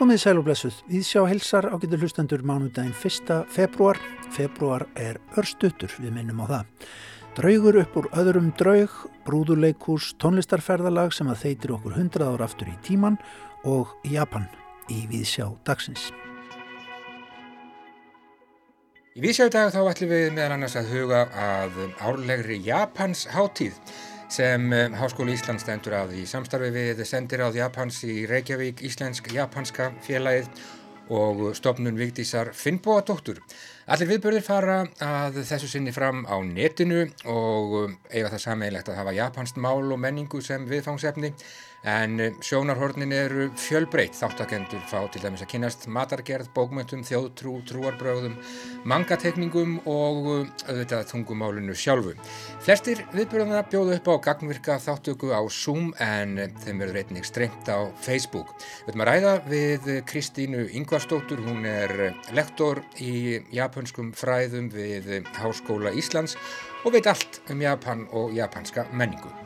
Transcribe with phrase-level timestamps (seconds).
[0.00, 0.76] Komið sæl og blessuð.
[0.86, 3.32] Við sjá helsar á getur hlustendur mánudaginn 1.
[3.50, 3.98] februar.
[4.30, 6.68] Februar er örstuttur, við minnum á það.
[7.36, 8.94] Draugur upp úr öðrum draug,
[9.26, 13.18] brúðuleikurs, tónlistarferðalag sem að þeitir okkur 100 ára aftur í tíman
[13.66, 14.46] og Japan
[14.86, 16.12] í Viðsjá dagsins.
[19.18, 23.82] Í Viðsjá dag þá ætlum við meðal annars að huga að árlegri Japans háttíð
[24.30, 30.48] sem eh, Háskólu Íslands stendur að í samstarfi við sendiráð Japans í Reykjavík, Íslensk-Japanska félagið
[31.10, 33.40] og stopnun Vigdísar Finnbóadóttur.
[33.90, 39.16] Allir viðbörðir fara að þessu sinni fram á netinu og eiga það sameigilegt að hafa
[39.16, 41.32] japansk mál og menningu sem viðfangsefni
[41.82, 48.36] en sjónarhornin eru fjölbreytt þáttakendur fá til dæmis að kynast matargerð, bókmöntum, þjóðtrú, trúarbröðum,
[48.88, 50.28] mangatekningum og
[50.68, 52.12] auðvitað tungumálinu sjálfu.
[52.60, 57.88] Flestir viðbörðuna bjóðu upp á gagnvirka þáttöku á Zoom en þeim eru reytning strengt á
[58.04, 58.52] Facebook.
[58.84, 65.94] Við höfum að ræða við Kristínu Yngvarstóttur, hún er lektor í japanskum fræðum við Háskóla
[65.96, 66.36] Íslands
[66.84, 69.39] og veit allt um Japan og japanska menningu.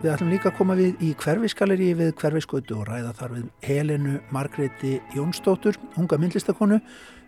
[0.00, 4.14] Við ætlum líka að koma við í hverfisgaleri við hverfiskötu og ræða þar við Helenu
[4.32, 6.78] Margreði Jónsdóttur, unga myndlistakonu,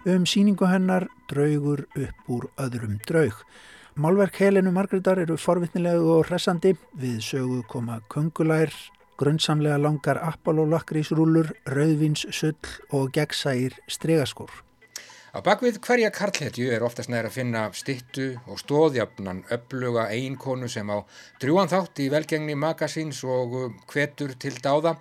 [0.09, 3.37] um síningu hennar Draugur upp úr öðrum draug.
[4.01, 6.73] Málverk Helenu Margreðar eru forvittnilegu og hressandi.
[6.97, 8.73] Við sögu koma kungulær,
[9.20, 12.57] grunnsamlega langar appalólakrísrúlur, rauðvins, sull
[12.89, 14.62] og gegnsægir stregaskór.
[15.33, 20.91] Á bakvið hverja karlhetju er oftast næra að finna stittu og stóðjafnan uppluga eiginkonu sem
[20.92, 21.00] á
[21.41, 23.55] drjúan þátt í velgengni magasíns og
[23.89, 24.92] hvetur til dáða.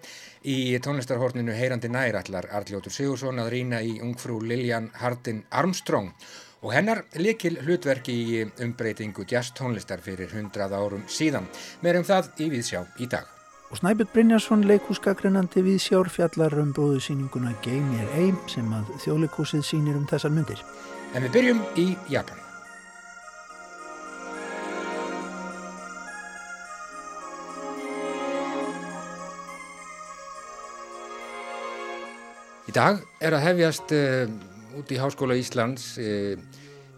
[0.48, 6.16] Í tónlistarhorninu heyrandi nærallar Arljótur Sigursson að rýna í ungfrú Lilian Hardin Armstrong
[6.64, 11.52] og hennar likil hlutverki í umbreytingu jazz tónlistar fyrir hundrað árum síðan.
[11.84, 13.41] Meir um það í Víðsjá í dag.
[13.72, 19.96] Og Snæbjörn Brynjarsson, leikúskagreinandi við sjárfjallar um bróðusýninguna Game Your Aim sem að þjóðleikúsið sýnir
[19.96, 20.60] um þessar myndir.
[21.16, 22.42] En við byrjum í Japan.
[32.68, 34.28] Í dag er að hefjast uh,
[34.84, 36.36] út í Háskóla Íslands uh,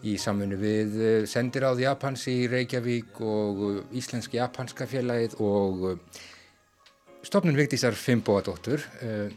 [0.02, 5.92] í samfunnu við uh, sendiráð Japans í Reykjavík og Íslenski-Japanska félagið og
[7.24, 8.82] Stofnun Vigdísar Fimboadóttur.
[9.00, 9.32] Uh,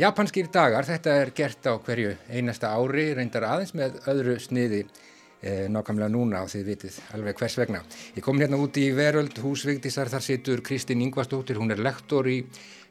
[0.00, 5.66] japanskir dagar, þetta er gert á hverju einasta ári, reyndar aðeins með öðru sniði uh,
[5.70, 7.84] nákvæmlega núna og þið vitið alveg hvers vegna.
[8.16, 12.26] Ég kom hérna út í Veröld hús Vigdísar, þar situr Kristín Ingvarsdóttir, hún er lektor
[12.26, 12.40] í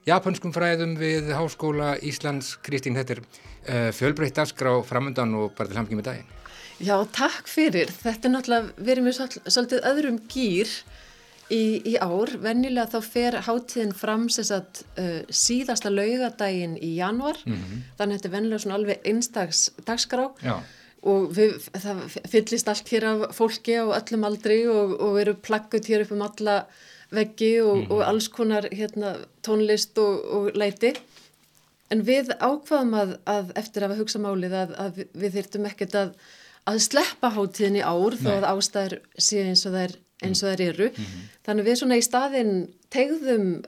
[0.07, 2.55] japanskum fræðum við Háskóla Íslands.
[2.63, 6.31] Kristín, þetta er uh, fjölbreytt askrá framöndan og bara til hamngi með daginn.
[6.83, 7.91] Já, takk fyrir.
[7.91, 10.71] Þetta er náttúrulega, við erum svolítið öðrum gýr
[11.51, 17.57] Í, í ár, vennilega þá fer hátíðin fram sagt, uh, síðasta laugadaginn í januar, mm
[17.57, 17.81] -hmm.
[17.97, 20.55] þannig að þetta er vennilega svona alveg einstags dagskrá Já.
[21.03, 25.85] og við, það fyllist allt hér af fólki á öllum aldri og, og eru plaggut
[25.85, 26.65] hér upp um alla
[27.11, 27.91] veggi og, mm -hmm.
[27.91, 30.93] og alls konar hérna, tónlist og, og læti.
[31.91, 35.95] En við ákvaðum að, að eftir að hafa hugsað málið að, að við þyrtum ekkert
[35.95, 36.09] að,
[36.65, 38.23] að sleppa hátíðin í ár Nei.
[38.23, 40.89] þó að ástæður sé eins og það er eins og þær eru.
[40.89, 41.29] Mm -hmm.
[41.45, 42.53] Þannig við svona í staðin
[42.89, 43.63] tegðum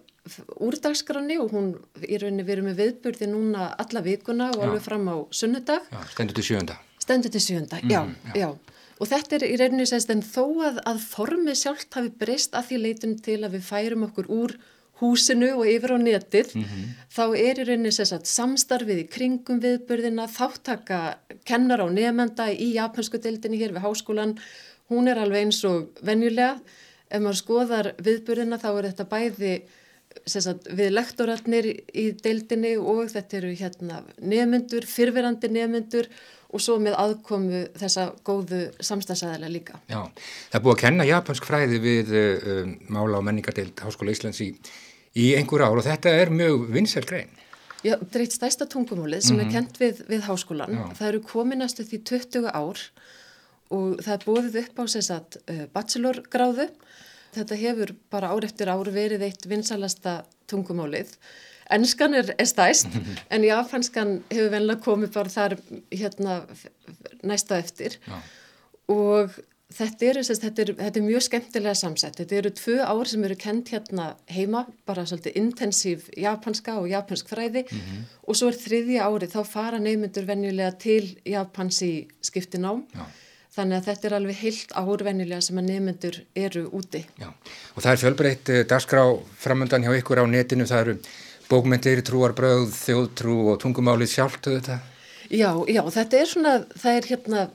[0.65, 4.63] úrdagsgranni og hún í rauninni við erum með viðburði núna alla vikuna og já.
[4.67, 5.81] alveg fram á sunnudag.
[5.91, 6.77] Já, stendur til sjönda.
[6.99, 8.01] Stendur til sjönda, mm, já,
[8.33, 8.49] já.
[8.95, 12.69] Og þetta er í rauninni semst en þó að, að formið sjálft hafi breyst að
[12.69, 14.55] því leitum til að við færum okkur úr
[15.01, 16.83] húsinu og yfir á netið, mm -hmm.
[17.11, 23.19] þá er í rauninni semst samstarfið í kringum viðburðina, þáttaka kennar á nefnda í japansku
[23.19, 24.39] deildinni hér við háskólan
[24.91, 26.59] hún er alveg eins og venjulega
[27.09, 29.55] ef maður skoðar viðburðina þá er þetta bæði
[30.25, 36.09] sagt, við lektorarnir í deildinni og þetta eru hérna nefnendur, fyrverandi nefnendur
[36.55, 39.79] og svo með aðkomu þessa góðu samstagsæðilega líka.
[39.91, 40.01] Já,
[40.51, 42.61] það er búið að kenna japansk fræði við uh,
[42.93, 44.51] mála og menningadeild Háskóla Íslands í,
[45.19, 47.33] í einhver ár og þetta er mjög vinsel grein.
[47.85, 49.45] Já, þetta er eitt stæsta tungumólið sem mm -hmm.
[49.45, 49.53] er mhm.
[49.53, 50.73] kent við, við háskólan.
[50.73, 50.85] Já.
[50.97, 53.24] Það eru kominastu því 20 ár og
[53.71, 56.69] það er búið upp á sagt, uh, bachelorgráðu.
[57.35, 61.11] Þetta hefur bara ár eftir ár verið eitt vinsalasta tungumálið.
[61.73, 62.93] Enskan er, er stæst
[63.33, 65.57] en japanskan hefur vennilega komið bara þar
[65.89, 66.37] hérna,
[67.25, 68.19] næsta eftir Já.
[68.93, 69.33] og
[69.73, 72.21] þetta er, þetta, er, þetta er mjög skemmtilega samsett.
[72.21, 77.33] Þetta eru tvö ár sem eru kent hérna heima, bara svolítið intensív japanska og japansk
[77.33, 78.07] fræði mm -hmm.
[78.29, 82.85] og svo er þriðja ári þá fara neymundur venjulega til japans í skiptinám.
[82.93, 83.05] Já
[83.55, 87.05] Þannig að þetta er alveg heilt árvennilega sem að nefnendur eru úti.
[87.21, 89.05] Já, og það er fjölbreytt eh, dagskrá
[89.39, 90.95] framöndan hjá ykkur á netinu, það eru
[91.47, 94.81] bókmyndir, trúarbröð, þjóðtrú og tungumálið sjálft þetta?
[95.31, 97.45] Já, já, þetta er svona, það er hérna,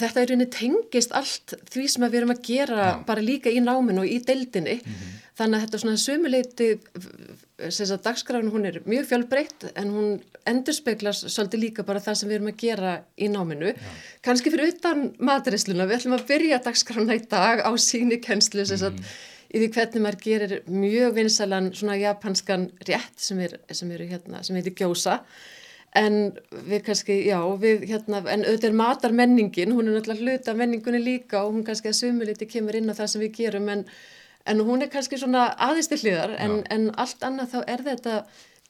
[0.00, 2.96] þetta er rauninni tengist allt því sem við erum að gera já.
[3.08, 4.80] bara líka í náminu og í deildinni.
[4.80, 5.14] Mm -hmm.
[5.36, 6.68] Þannig að þetta er svona sömuleiti,
[7.60, 10.08] þess að dagskráinu hún er mjög fjölbreytt en hún
[10.46, 13.72] endur speiklas svolítið líka bara það sem við erum að gera í náminu.
[13.72, 13.94] Já.
[14.22, 18.92] Kanski fyrir utan maturisluna, við ætlum að byrja dagskrána í dag á síni kennslu, að
[18.92, 23.92] mm -hmm í því hvernig maður gerir mjög vinsalan svona japanskan rétt sem, er, sem
[23.94, 25.20] eru hérna, sem heitir gjósa
[25.96, 26.18] en
[26.68, 31.44] við kannski, já, við hérna, en auðvitað er matarmenningin, hún er náttúrulega hluta menningunni líka
[31.44, 33.86] og hún kannski að sumuliti kemur inn á það sem við gerum en,
[34.46, 38.18] en hún er kannski svona aðistilliðar en, en allt annað þá er þetta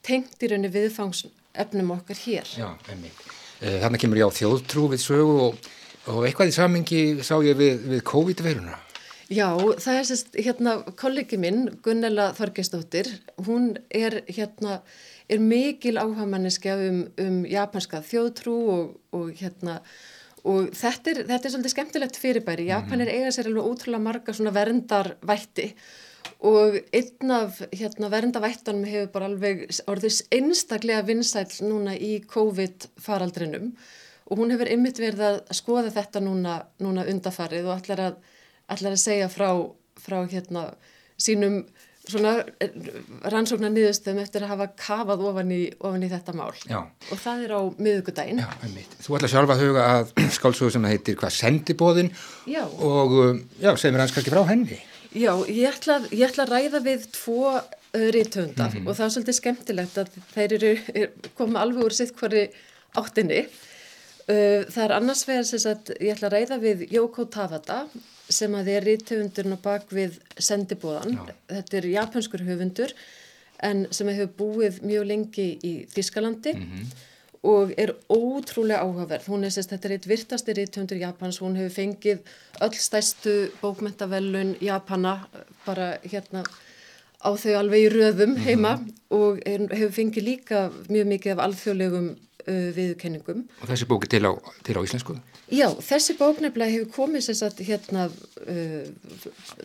[0.06, 2.55] tengt í raunni viðfangsefnum okkar hér.
[2.58, 3.11] Já, emmi.
[3.61, 5.70] Eh, Þannig kemur ég á þjóðtrú við sögu og,
[6.12, 8.76] og eitthvað í samengi sá ég við, við COVID-veruna.
[9.26, 9.49] Já,
[9.82, 13.08] það er sérst, hérna, kollegi minn, Gunnela Þorgestóttir,
[13.49, 14.79] hún er, hérna,
[15.28, 19.81] er mikil áhamanniska um, um japanska þjóðtrú og, og, hérna,
[20.46, 22.67] og þetta er, þetta er svolítið skemmtilegt fyrirbæri.
[22.67, 22.73] Mhm.
[22.75, 25.70] Japanir eiga sér alveg ótrúlega marga svona verndarvætti
[26.46, 33.70] og einn af, hérna, verndarvættanum hefur bara alveg orðis einstaklega vinsæl núna í COVID faraldrinum
[34.26, 38.17] og hún hefur ymmit verið að skoða þetta núna, núna undafarið og allar að
[38.72, 39.50] allar að segja frá,
[40.00, 40.69] frá hérna,
[41.20, 41.62] sínum
[42.11, 42.32] svona
[42.62, 42.75] eh,
[43.32, 46.53] rannsóknar niðurstöðum eftir að hafa kafað ofan í, ofan í þetta mál.
[46.67, 46.79] Já.
[46.85, 48.43] og það er á miðugudaginn
[49.03, 52.12] Þú ætla sjálfa að huga að skálsögur sem heitir hvað sendibóðin
[52.79, 54.81] og um, já, segir mér hans kannski frá henni.
[55.17, 57.61] Já, ég ætla, ég ætla að ræða við tvo uh,
[58.14, 58.88] rítöfunda mm -hmm.
[58.88, 62.49] og það er svolítið skemmtilegt að þeir eru er, koma alveg úr sitt hverju
[62.97, 63.47] áttinni.
[63.47, 63.62] uh,
[64.26, 67.84] það er annars vegar að ég ætla að ræða við Jóko Tavata
[68.28, 71.14] sem að er rítöfundurinn á bakvið sendibóðan.
[71.14, 71.34] Já.
[71.52, 72.94] Þetta er japanskur höfundur
[73.67, 76.90] en sem hefur búið mjög lengi í Þískalandi mm -hmm.
[77.43, 79.28] og er ótrúlega áhugaverð.
[79.28, 82.19] Hún er sérst, þetta er eitt virtasti rítöfundur Japans, hún hefur fengið
[82.61, 85.29] öll stæstu bókmentavelun Japana
[85.67, 86.43] bara hérna
[87.22, 89.17] á þau alveg í röðum heima mm -hmm.
[89.17, 89.40] og
[89.70, 93.44] hefur fengið líka mjög mikið af alþjóðlegum uh, viðkenningum.
[93.62, 94.32] Og þessi bóki til á,
[94.66, 95.16] til á íslensku?
[95.52, 98.06] Já, þessi bók nefnilega hefur komið sagt, hérna,
[98.46, 98.87] uh,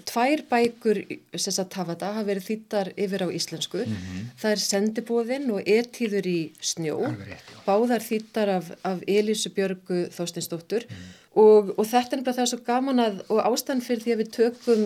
[0.09, 1.01] tvær bækur
[1.35, 3.85] sagt, tafata hafa verið þýttar yfir á íslensku.
[3.85, 4.27] Mm -hmm.
[4.41, 6.99] Það er sendibóðinn og ertíður í snjó.
[7.01, 11.39] Rétt, Báðar þýttar af, af Elísu Björgu Þóstinsdóttur mm -hmm.
[11.41, 14.21] og, og þetta er nefnilega það er svo gaman að og ástæðan fyrir því að
[14.21, 14.81] við tökum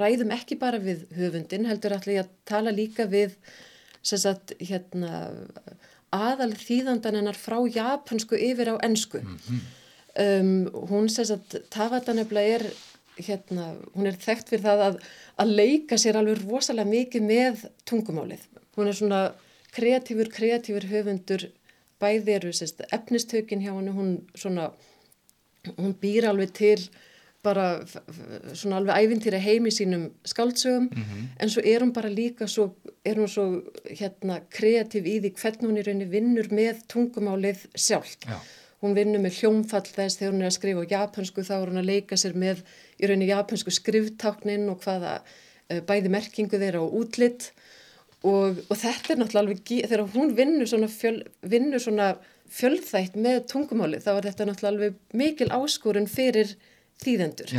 [0.00, 3.30] ræðum ekki bara við höfundin heldur allir að tala líka við
[4.02, 5.30] sagt, hérna
[6.14, 9.20] aðal þýðandan hennar frá japansku yfir á ennsku.
[9.20, 9.60] Mm -hmm.
[10.24, 12.66] um, hún sést að Tavatanefla er,
[13.16, 14.96] hérna, hún er þekkt fyrir það að,
[15.36, 18.42] að leika sér alveg rosalega mikið með tungumálið.
[18.76, 19.32] Hún er svona
[19.72, 21.50] kreatífur, kreatífur höfundur
[21.98, 24.70] bæði eru sést, efnistökin hjá henni, hún, svona,
[25.76, 26.78] hún býr alveg til
[27.46, 27.66] bara
[28.58, 31.26] svona alveg æfintýra heim í sínum skáldsögum mm -hmm.
[31.38, 32.74] en svo er hún bara líka svo,
[33.04, 38.16] er hún svo hérna kreatív í því hvernig hún í rauninni vinnur með tungumálið sjálf.
[38.26, 38.38] Já.
[38.82, 41.82] Hún vinnur með hljómfall þess þegar hún er að skrifa á japansku þá er hún
[41.82, 42.62] að leika sér með
[42.98, 45.22] í rauninni japansku skriftáknin og hvaða
[45.70, 47.52] uh, bæði merkingu þeirra og útlitt
[48.22, 52.16] og, og þetta er náttúrulega alveg þegar hún vinnur svona, fjöl, vinnur svona
[52.48, 56.56] fjölþætt með tungumálið þá er þetta náttúrulega alveg mikil áskorun fyrir
[57.04, 57.54] þýðendur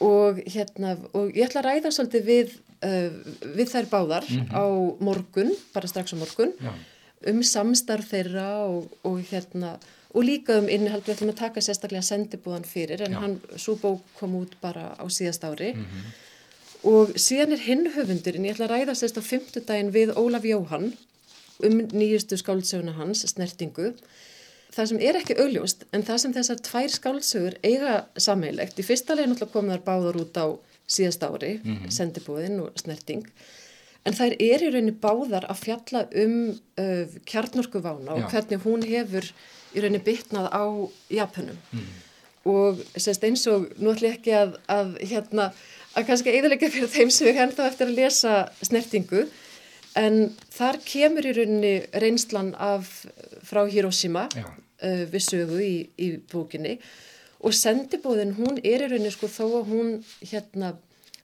[0.00, 3.10] og, hérna, og ég ætla að ræða svolítið við, uh,
[3.56, 4.52] við þær báðar mm -hmm.
[4.52, 4.64] á
[5.00, 6.72] morgun, bara strax á morgun Já.
[7.32, 9.78] um samstarf þeirra og, og hérna
[10.16, 13.20] og líka um innihald við ætlum að taka sérstaklega sendibúðan fyrir en Já.
[13.20, 16.04] hann, svo bók kom út bara á síðast ári mm -hmm.
[16.82, 20.92] og síðan er hinn höfundurinn, ég ætla að ræða sérst á fymtudaginn við Ólaf Jóhann
[21.64, 23.94] um nýjustu skáldsöguna hans, Snertingu
[24.74, 29.16] það sem er ekki augljóst en það sem þessar tvær skálsögur eiga sammeilegt, í fyrsta
[29.16, 30.46] leginn komum þar báðar út á
[30.86, 31.90] síðast ári mm -hmm.
[31.90, 33.26] sendibúðin og snerting
[34.06, 36.36] en þær er í rauninni báðar að fjalla um
[36.78, 39.24] uh, kjarnorku vána og hvernig hún hefur
[39.74, 40.64] í rauninni bytnað á
[41.10, 41.58] Japanum.
[41.72, 42.06] Mm
[42.46, 45.48] og sérst eins og nú ætlum ég ekki að, að hérna
[45.96, 49.24] að kannski eðalega fyrir þeim sem henni þá eftir að lesa snertingu
[49.96, 53.06] en þar kemur í rauninni reynslan af
[53.46, 56.76] frá Hiroshima uh, við sögu í, í bókinni
[57.40, 60.74] og sendibóðin hún er í rauninni sko þó að hún hérna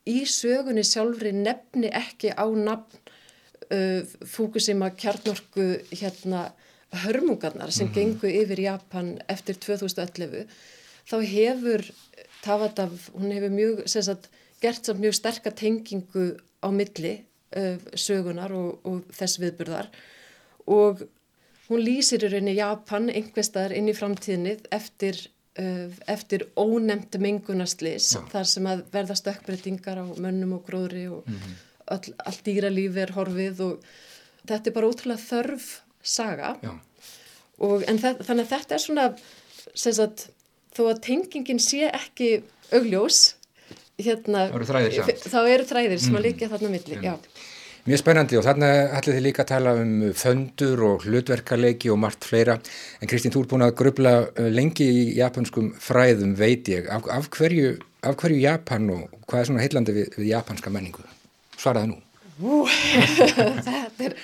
[0.09, 2.99] í sögunni sjálfri nefni ekki á nafn
[3.73, 6.50] uh, Fukushima kjarnorku hérna
[7.05, 7.95] hörmungarnar sem mm -hmm.
[7.95, 10.47] gengu yfir Japan eftir 2011
[11.09, 11.93] þá hefur
[12.43, 14.29] Tavadaf, hún hefur mjög sagt,
[14.61, 17.25] gert samt mjög sterka tengingu á milli
[17.99, 19.90] sögunar og, og þess viðburðar.
[20.71, 21.02] Og
[21.68, 25.18] hún lýsir í rauninni Japan einhverstaðar inn í framtíðinni eftir,
[25.61, 31.37] uh, eftir ónemnt mengunastlis þar sem að verða stökkbreytingar á mönnum og gróðri og mm
[31.37, 31.61] -hmm.
[31.87, 33.85] all, allt dýralífi er horfið og
[34.47, 35.68] þetta er bara ótrúlega þörf
[36.02, 36.56] saga.
[37.62, 39.06] Og, það, þannig að þetta er svona
[39.75, 40.30] sagt,
[40.75, 42.42] þó að tengingin sé ekki
[42.73, 43.37] augljós
[44.06, 47.14] hérna, eru þá eru þræðir sem að líka þarna milli já.
[47.82, 52.28] Mjög spennandi og þarna ætlir þið líka að tala um föndur og hlutverkarleiki og margt
[52.28, 52.54] fleira.
[53.02, 57.09] En Kristín, þú ert búin að grubla uh, lengi í japanskum fræðum veit ég, af,
[57.11, 57.73] af, hverju,
[58.06, 61.02] af hverju Japan og hvað er svona heillandi við, við japanska menningu?
[61.59, 61.99] Svaraði nú.
[62.38, 62.62] Ú,
[63.66, 64.16] það er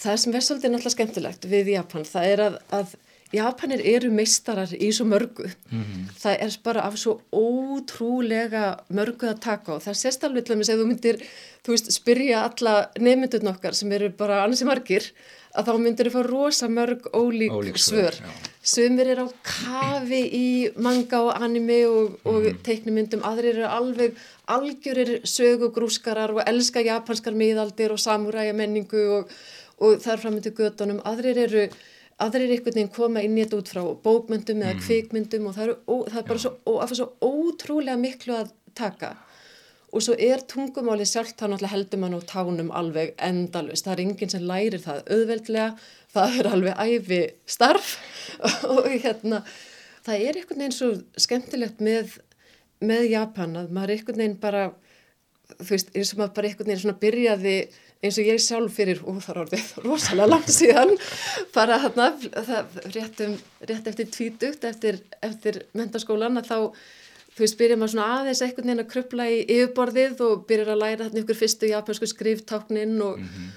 [0.00, 2.96] það sem er svolítið náttúrulega skemmtilegt við Japan, það er að, að
[3.36, 5.48] Japanir eru meistarar í svo mörgu.
[5.70, 6.04] Mm -hmm.
[6.22, 10.80] Það er bara af svo ótrúlega mörgu að taka og það sést alveg til að
[10.80, 11.16] þú myndir,
[11.64, 15.12] þú veist, spyrja alla nefndun okkar sem eru bara annars sem margir
[15.56, 18.14] að þá myndir þau fá rosa mörg ólík, ólík svör.
[18.62, 22.62] Sumir er á kafi í manga og anime og, og mm -hmm.
[22.62, 24.16] teiknumyndum, aðrir eru alveg
[24.46, 29.30] algjörir sögugrúskarar og elska japanskar miðaldir og samúræja menningu og,
[29.78, 31.68] og þar framöndu gödunum, aðrir eru
[32.22, 34.82] aðrir einhvern veginn koma inn í þetta út frá bókmyndum eða mm.
[34.86, 39.12] kvikmyndum og það, er, ó, það er bara svo, ó, svo ótrúlega miklu að taka.
[39.96, 44.02] Og svo er tungumáli sjálf þá náttúrulega heldur mann á tánum alveg endalust, það er
[44.04, 45.68] enginn sem lærir það auðveldlega,
[46.16, 47.22] það er alveg æfi
[47.56, 47.96] starf
[48.72, 49.42] og hérna
[50.06, 52.18] það er einhvern veginn svo skemmtilegt með,
[52.84, 54.66] með Japan að maður einhvern veginn bara
[55.54, 57.56] þú veist, eins og maður bara einhvern veginn svona byrjaði
[58.04, 60.94] eins og ég sjálf fyrir, ú það er orðið rosalega langt síðan,
[61.54, 62.10] bara hérna,
[62.92, 63.36] rétt, um,
[63.70, 66.56] rétt eftir tvítugt, eftir, eftir mentarskólan að þá,
[67.36, 70.82] þú veist, byrjar maður svona aðeins einhvern veginn að krupla í yfirborðið og byrjar að
[70.82, 73.54] læra hérna ykkur fyrstu japansku skriftáknin og, mm -hmm.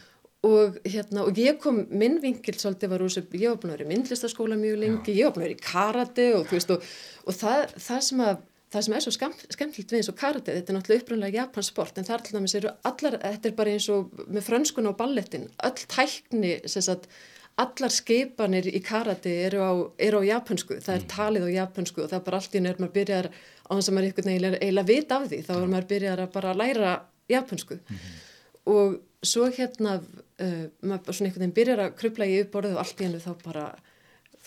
[0.50, 3.88] og hérna, og ég kom, minn vingil svolítið var úr, ég var búin að vera
[3.90, 5.20] í myndlistaskóla mjög lengi, Já.
[5.20, 6.84] ég var búin að vera í karate og þú veist, og,
[7.26, 8.38] og það, það sem að
[8.70, 12.06] það sem er svo skemmtilegt við eins og karate, þetta er náttúrulega upprannlega japansport en
[12.08, 15.86] það er alltaf, eru allar, þetta er bara eins og með frönskun og ballettin, öll
[15.90, 17.10] tækni, sagt,
[17.60, 19.72] allar skipanir í karate eru á,
[20.06, 21.10] eru á japansku, það er mm.
[21.16, 23.96] talið á japansku og það er bara allt í nörd, maður byrjar á þess að
[23.98, 26.96] maður er einhvern veginn eiginlega vit af því, þá er maður byrjar að bara læra
[27.30, 28.18] japansku mm -hmm.
[28.76, 33.02] og svo hérna, uh, maður svona einhvern veginn byrjar að krupla í uppborðu og allt
[33.02, 33.66] í hennu þá bara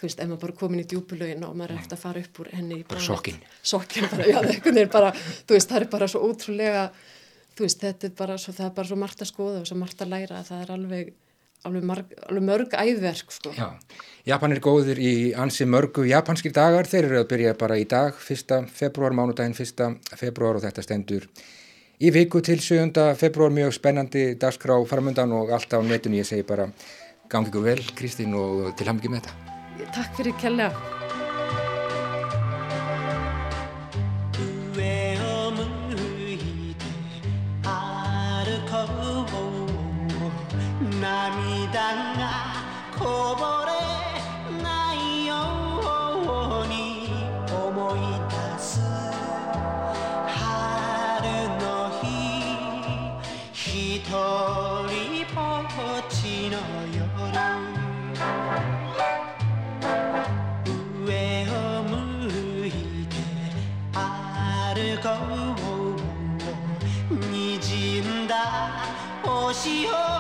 [0.02, 2.38] þú veist, ef maður bara komin í djúbulögin og maður er eftir að fara upp
[2.42, 4.40] úr henni bara sokkin sokkin, bara, já,
[4.75, 6.88] er bara veist, það er bara svo ótrúlega
[7.54, 10.02] þú veist, þetta er bara svo, er bara svo margt að skoða og svo margt
[10.02, 11.12] að læra, það er alveg
[11.62, 13.52] alveg, marg, alveg mörg æðverk sko.
[13.54, 13.68] Já,
[14.26, 18.18] Japan er góður í ansi mörgu japanskir dagar, þeir eru að byrja bara í dag,
[18.18, 21.28] fyrsta februar, mánudaginn fyrsta februar og þetta stendur
[22.02, 23.14] í viku til 7.
[23.18, 26.66] februar, mjög spennandi dagskrá framöndan og allt á netun, ég segi bara
[27.30, 29.51] gangi ykkur vel Kristín og til hafmyggjum með þetta
[29.92, 30.72] Takk for det, Kalle.
[54.02, 56.58] 一人ぼっちの
[56.94, 57.81] 夜
[69.62, 70.12] fyrir kella.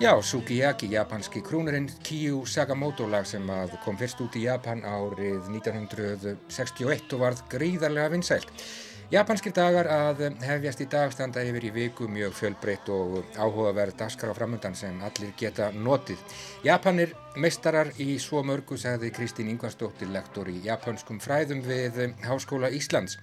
[0.00, 3.50] Já, Sukiyaki, japanski krúnurinn Kiyu Sakamoto lag sem
[3.84, 8.48] kom fyrst út í Japan árið 1961 og varð gríðarlega vinsælt.
[9.12, 14.32] Japanskir dagar að hefjast í dag standa yfir í viku mjög fjölbreytt og áhugaverð daskar
[14.32, 16.24] á framundan sem allir geta notið.
[16.64, 23.20] Japanir meistarar í svo mörgu sagði Kristín Ingvarsdóttir lektor í japanskum fræðum við Háskóla Íslands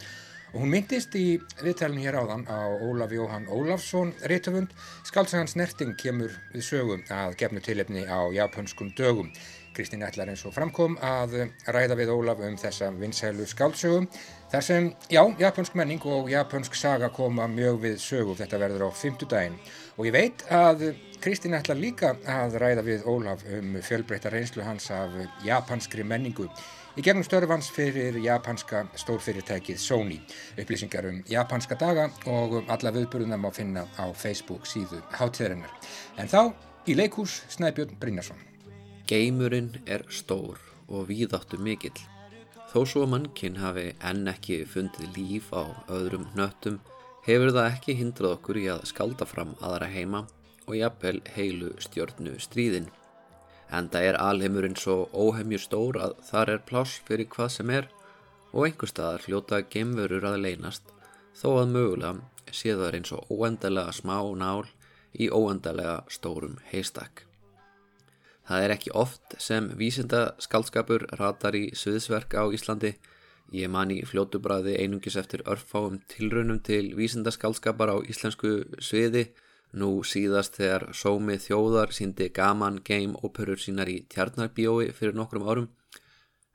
[0.57, 4.71] hún myndist í viðtælinu hér áðan á Ólaf Jóhann Ólafsson réttöfund,
[5.05, 9.29] skaldsagan Snerting kemur við sögum að gefnu tilefni á japanskum dögum.
[9.77, 11.35] Kristín ætlar eins og framkom að
[11.69, 14.07] ræða við Ólaf um þessa vinsælu skáldsögum
[14.49, 18.33] þar sem, já, japansk menning og japansk saga koma mjög við sögu.
[18.39, 19.59] Þetta verður á fymtudaginn
[19.97, 20.87] og ég veit að
[21.21, 25.13] Kristín ætlar líka að ræða við Ólaf um fjölbreytta reynslu hans af
[25.45, 26.49] japanskri menningu
[26.97, 30.19] í gegnum störfans fyrir japanska stórfyrirtækið Sony
[30.57, 35.71] upplýsingar um japanska daga og alla viðburðunum að finna á Facebook síðu hátíðarinnar
[36.17, 36.41] en þá
[36.89, 38.41] í leikús Snæbjörn Brynjarsson
[39.07, 40.57] Geimurinn er stór
[40.91, 41.95] og víðáttu mikill.
[42.67, 46.81] Þó svo mannkinn hafi enn ekki fundið líf á öðrum nöttum
[47.23, 50.25] hefur það ekki hindrað okkur í að skalda fram aðra heima
[50.67, 52.89] og jafnvel heilu stjórnu stríðin.
[53.67, 57.89] Enda er alheimurinn svo óheimjur stór að þar er pláss fyrir hvað sem er
[58.53, 60.93] og einhver staðar hljóta geimverur að leynast
[61.35, 64.67] þó að mögulega sé það eins og óendalega smá nál
[65.13, 67.25] í óendalega stórum heistak.
[68.47, 72.93] Það er ekki oft sem vísinda skaldskapur ratar í sviðsverk á Íslandi.
[73.51, 79.27] Ég man í fljótubræði einungis eftir örfáum tilraunum til vísinda skaldskapar á íslensku sviði.
[79.73, 85.67] Nú síðast þegar Sómi Þjóðar síndi gaman game operur sínar í tjarnarbíói fyrir nokkrum árum.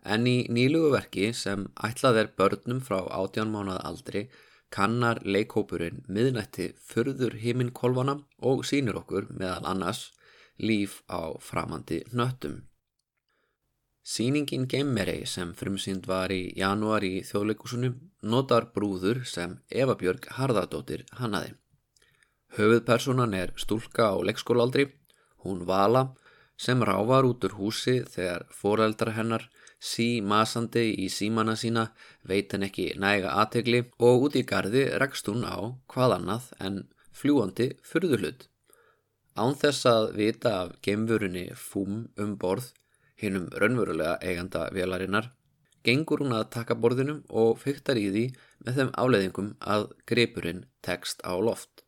[0.03, 4.25] En í nýlugu verki sem ætlað er börnum frá 18 mánuða aldri
[4.73, 10.11] kannar leikópurinn miðnætti förður himinn-kolvana og sínir okkur meðal annars
[10.59, 12.63] líf á framandi nöttum.
[14.03, 18.01] Sýningin Gemmeri sem frumsýnd var í janúar í þjóðleikusunum
[18.33, 21.53] notar brúður sem Eva Björg Harðardóttir hannaði.
[22.53, 24.91] Höfuðpersonan er stúlka á leikskólaldri,
[25.41, 26.11] hún Vala,
[26.61, 29.47] sem rávar út úr húsi þegar foreldra hennar
[29.81, 31.87] sí masandi í símana sína
[32.29, 35.59] veit henn ekki næga aðtegli og út í gardi rekst hún á
[35.95, 36.77] hvað annað en
[37.21, 38.47] fljúandi fyrðuhlut.
[39.33, 42.67] Án þess að vita af gemvörunni fúm um borð,
[43.17, 45.31] hinnum raunverulega eiganda velarinnar,
[45.83, 48.27] gengur hún að taka borðinum og fyktar í því
[48.67, 51.82] með þeim áleiðingum að grepurinn tekst á loft.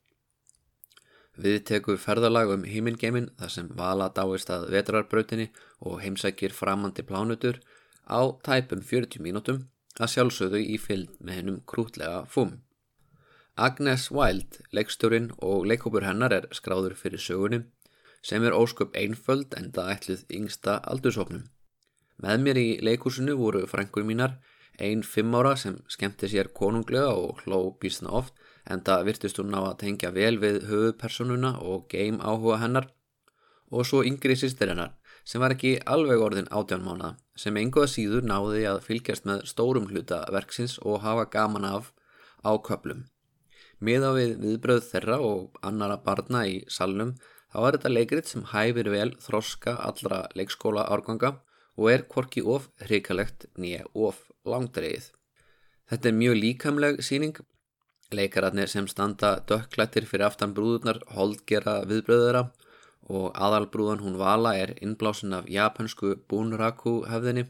[1.34, 5.48] Við tekum ferðalag um hímingeimin þar sem vala dáist að vetrarbrautinni
[5.82, 7.58] og heimsækir framandi plánutur
[8.06, 9.64] á tæpum 40 mínútum
[9.98, 12.60] að sjálfsögðu í fylg með hennum krútlega fúm.
[13.54, 17.64] Agnes Wild, leikstjórin og leikópur hennar er skráður fyrir sögunni
[18.22, 21.44] sem er ósköp einföld en það ætluð yngsta aldursóknum.
[22.22, 24.38] Með mér í leikúsinu voru frængur mínar,
[24.78, 28.34] einn fimm ára sem skemmti sér konunglega og hló bísna oft
[28.70, 32.90] en það virtist hún á að tengja vel við höfupersonuna og game áhuga hennar
[33.70, 38.64] og svo yngri sýstir hennar sem var ekki alveg orðin átjánmána sem einhverja síður náði
[38.70, 41.92] að fylgjast með stórum hluta verksins og hafa gaman af
[42.44, 43.06] á köplum.
[43.80, 47.14] Miða við viðbröð þeirra og annara barna í salnum
[47.52, 51.34] þá er þetta leikrit sem hæfir vel þroska allra leikskóla árganga
[51.74, 55.10] og er korki of hrikalegt nýja of langdreið.
[55.90, 57.34] Þetta er mjög líkamleg síning.
[58.16, 62.46] Leikararnir sem standa dökklættir fyrir aftan brúðurnar holdgera viðbröðura
[63.10, 67.48] og aðalbrúðan hún Vala er innblásin af japansku bunraku hefðinni.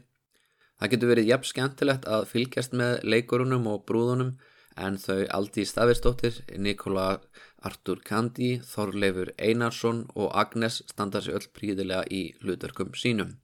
[0.79, 4.35] Það getur verið jafn skemmtilegt að fylgjast með leikurunum og brúðunum
[4.75, 7.21] en þau Aldi Stafirsdóttir, Nikola
[7.63, 13.37] Artur Kandi, Þorleifur Einarsson og Agnes standa sér öll príðilega í hlutverkum sínum.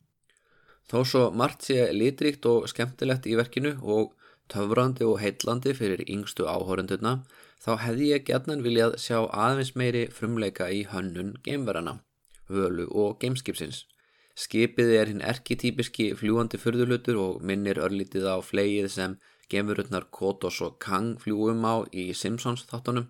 [0.92, 4.12] Þó svo margt sé litríkt og skemmtilegt í verkinu og
[4.54, 7.22] töfrandi og heitlandi fyrir yngstu áhórendurna,
[7.64, 12.00] þá hefði ég gætnan viljað sjá aðeins meiri frumleika í hönnun geimverana,
[12.50, 13.86] völu og geimskipsins.
[14.36, 19.18] Skipið er hinn erketýpiski fljúandi fyrðulutur og minnir örlítið á flegið sem
[19.52, 23.10] gemururnar Kotos og Kang fljúum á í Simpsons þáttunum.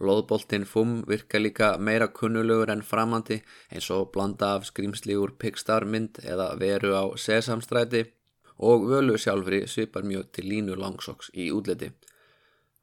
[0.00, 3.38] Lóðboltinn Fum virka líka meira kunnulegur en framandi
[3.72, 8.04] eins og blanda af skrýmslígur Pixar mynd eða veru á Sesamstræti
[8.58, 11.90] og völu sjálfri svipar mjög til línu langsóks í útliti.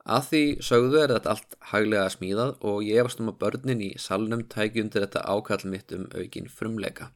[0.03, 3.91] Að því sögðu er þetta allt hæglega smíðað og ég efast um að börnin í
[4.05, 7.09] salnum tækjundir þetta ákall mitt um aukin frumleika.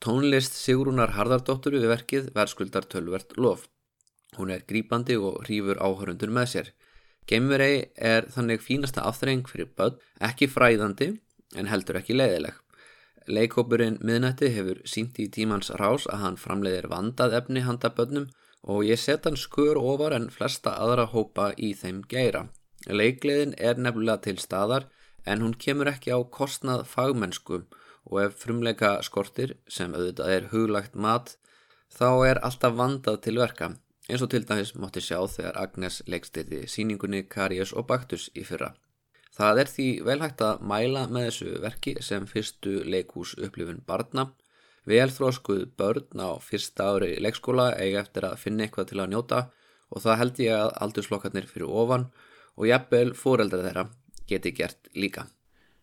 [0.00, 3.68] Tónlist Sigrúnar Hardardóttur við verkið verðskuldar tölvert lof.
[4.36, 6.72] Hún er grípandi og hrýfur áhörundur með sér.
[7.28, 11.14] Geimverei er þannig fínasta afþreng fyrir börn, ekki fræðandi
[11.56, 12.63] en heldur ekki leiðileg.
[13.26, 18.26] Leikópurinn miðnætti hefur sínt í tímans rás að hann framleiðir vandað efni handa börnum
[18.62, 22.46] og ég set hann skur ofar en flesta aðra hópa í þeim geira.
[22.88, 24.88] Leikleðin er nefnilega til staðar
[25.24, 27.62] en hún kemur ekki á kostnað fagmennsku
[28.10, 31.38] og ef frumleika skortir sem auðvitað er huglagt mat
[31.96, 33.72] þá er alltaf vandað til verka
[34.08, 38.74] eins og til dæmis mátti sjá þegar Agnes leikstiti síningunni Karius og Baktus í fyrra.
[39.34, 44.28] Það er því vel hægt að mæla með þessu verki sem fyrstu leikús upplifun barna
[44.84, 49.38] Velþróskuð börn á fyrsta ári leikskóla eiga eftir að finna eitthvað til að njóta
[49.88, 52.04] og það held ég að aldurslokkarnir fyrir ofan
[52.58, 53.86] og jafnvel fóreldra þeirra
[54.28, 55.24] geti gert líka.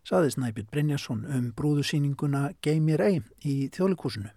[0.06, 4.30] Saði Snæbjörn Brynjarsson um brúðusýninguna Geimir Ei í þjóðlikúsinu.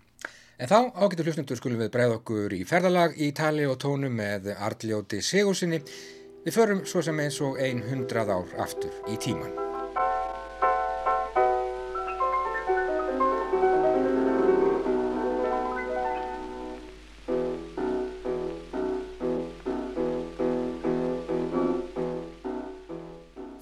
[0.56, 4.54] En þá ágættu hlustundur skulum við breið okkur í ferðalag í tali og tónu með
[4.54, 5.82] Arljóti Sigursinni.
[6.44, 9.54] Við förum svo sem eins og ein hundrað ár aftur í tíman.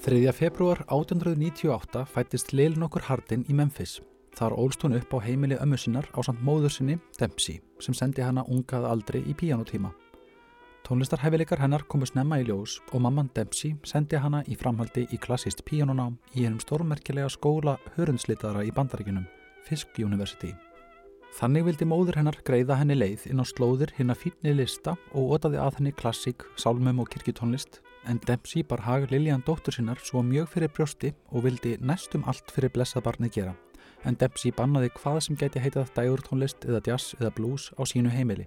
[0.02, 0.32] 3.
[0.34, 4.00] februar 1898 fættist Lil nokkur Hardin í Memphis.
[4.34, 8.26] Þar ólst hún upp á heimili ömmu sinnar á samt móður sinni, Dempsey, sem sendi
[8.26, 9.94] hana ungað aldrei í píjánutíma.
[10.92, 15.62] Tónlistarhæfileikar hennar komu snemma í ljós og mamman Dempsey sendi hana í framhaldi í klassist
[15.64, 19.24] píjánunám í hennum stórmerkilega skóla hörundslitara í bandaríkunum,
[19.64, 20.50] Fisk University.
[21.38, 25.32] Þannig vildi móður hennar greiða henni leið inn á slóðir hinn að fýtni lista og
[25.38, 30.20] otaði að henni klassík, sálmum og kirkjutónlist en Dempsey bar hag Lilian dóttur sinnar svo
[30.20, 33.56] mjög fyrir brjósti og vildi næstum allt fyrir blessað barnið gera
[34.04, 38.44] en Dempsey bannaði hvað sem geti heitað dægurtónlist eða jazz eða blues á sínu heimili.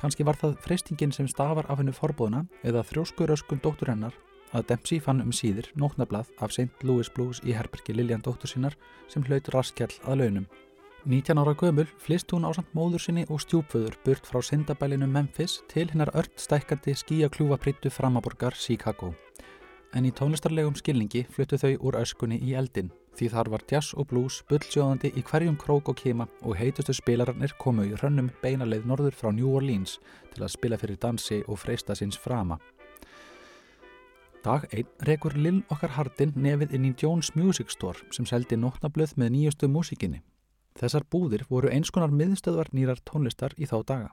[0.00, 4.14] Kanski var það freystingin sem stafar af hennu forbóðuna eða þrjóskuröskun dóttur hennar
[4.56, 6.72] að Dempsey fann um síðir nóknablað af St.
[6.88, 8.78] Louis Blues í herbergi Lilian dóttur sinnar
[9.12, 10.46] sem hlaut raskjall að launum.
[11.04, 15.60] 19 ára gömul flist hún á samt móður sinni og stjúpföður burt frá syndabælinu Memphis
[15.68, 19.12] til hinnar ört stækkandi skíakljúfaprítu framaborgar Chicago.
[19.92, 24.08] En í tónlistarlegum skilningi fluttu þau úr öskunni í eldin því þar var jazz og
[24.10, 29.16] blues bullsjóðandi í hverjum krók og kema og heitustu spilararnir komu í rönnum beinaleið norður
[29.16, 29.98] frá New Orleans
[30.34, 32.60] til að spila fyrir dansi og freista sinns frama.
[34.44, 39.18] Dag einn rekur Lill okkar hardin nefið inn í Jones Music Store sem seldi nótnablöð
[39.20, 40.22] með nýjustu músikinni.
[40.80, 44.10] Þessar búðir voru einskonar miðstöðvar nýrar tónlistar í þá daga.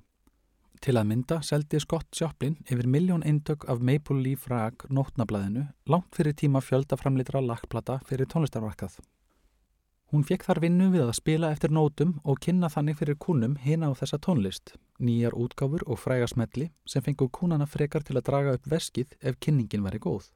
[0.83, 6.15] Til að mynda seldi Scott Joplin yfir miljón eindök af Maple Leaf Rag nótnablaðinu langt
[6.15, 8.99] fyrir tíma fjöldaframlitra lakkplata fyrir tónlistarvarkað.
[10.13, 13.89] Hún fekk þar vinnu við að spila eftir nótum og kynna þannig fyrir kúnum hina
[13.89, 18.69] á þessa tónlist, nýjar útgáfur og frægasmelli sem fengu kúnana frekar til að draga upp
[18.71, 20.29] veskið ef kynningin væri góð.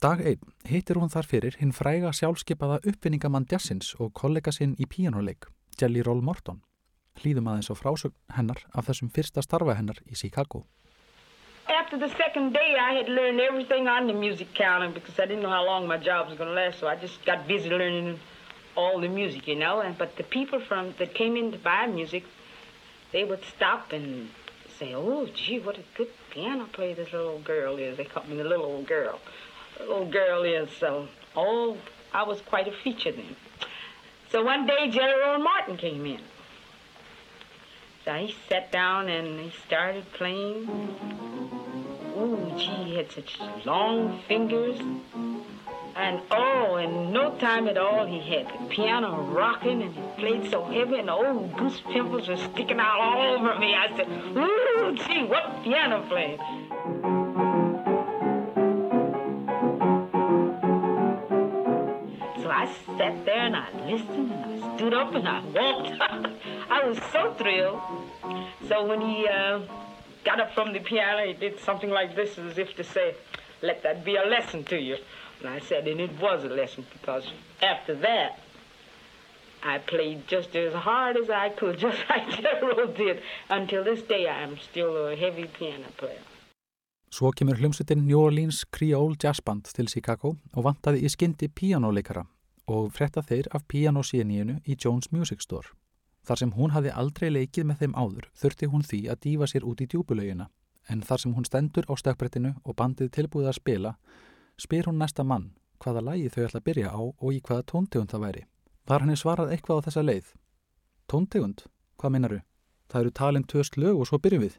[0.00, 4.86] Dag einn hittir hún þar fyrir hinn fræga sjálfskeipaða uppvinningamann jazzins og kollega sinn í
[4.86, 6.62] píjánuleik, Jelly Roll Morton.
[7.20, 10.64] Hlýðum aðeins á frásögn hennar af þessum fyrsta starfa hennar í Chicago.
[11.68, 15.42] After the second day I had learned everything on the music counter because I didn't
[15.42, 18.18] know how long my job was going to last so I just got busy learning
[18.74, 19.80] all the music, you know.
[19.80, 22.24] And, but the people from that came in to buy music,
[23.12, 24.30] they would stop and
[24.78, 27.96] say, oh, gee, what a good piano player this little girl is.
[27.96, 29.20] They called me the little old girl.
[29.78, 30.70] little girl is.
[30.78, 31.76] So, oh,
[32.12, 33.36] I was quite a feature then.
[34.30, 36.20] So one day, General Martin came in.
[38.04, 40.68] So he sat down and he started playing.
[42.18, 44.80] Ooh, gee, he had such long fingers.
[45.94, 50.50] And oh, in no time at all, he had the piano rocking and he played
[50.50, 53.74] so heavy and old goose pimples were sticking out all over me.
[53.74, 57.21] I said, ooh, gee, what piano playing?
[62.98, 65.90] Sat there and I listened and I stood up and I walked.
[66.70, 67.80] I was so thrilled.
[68.68, 69.60] So when he uh,
[70.24, 73.14] got up from the piano, he did something like this as if to say,
[73.62, 74.96] let that be a lesson to you.
[75.40, 77.24] And I said, and it was a lesson because
[77.62, 78.38] after that,
[79.62, 83.22] I played just as hard as I could, just like General did.
[83.48, 86.24] Until this day, I am still a heavy piano player.
[87.12, 92.24] Svo kemur hljómsveitin New Orleans Creole Jazz Band til Chicago og vantaði í skyndi píjánuleikara
[92.66, 95.68] og fretta þeir af pianosíðaníunu í Jones Music Store.
[96.22, 99.66] Þar sem hún hafi aldrei leikið með þeim áður þurfti hún því að dífa sér
[99.66, 100.48] út í djúbulauðina
[100.90, 103.92] en þar sem hún stendur á stökkbrettinu og bandið tilbúið að spila
[104.60, 105.50] spyr hún næsta mann
[105.82, 108.42] hvaða lægi þau ætla að byrja á og í hvaða tóntegund það væri.
[108.86, 110.28] Var henni svarað eitthvað á þessa leið?
[111.10, 111.64] Tóntegund?
[111.98, 112.40] Hvað minnaru?
[112.90, 114.56] Það eru talin töst lög og svo byrjum við.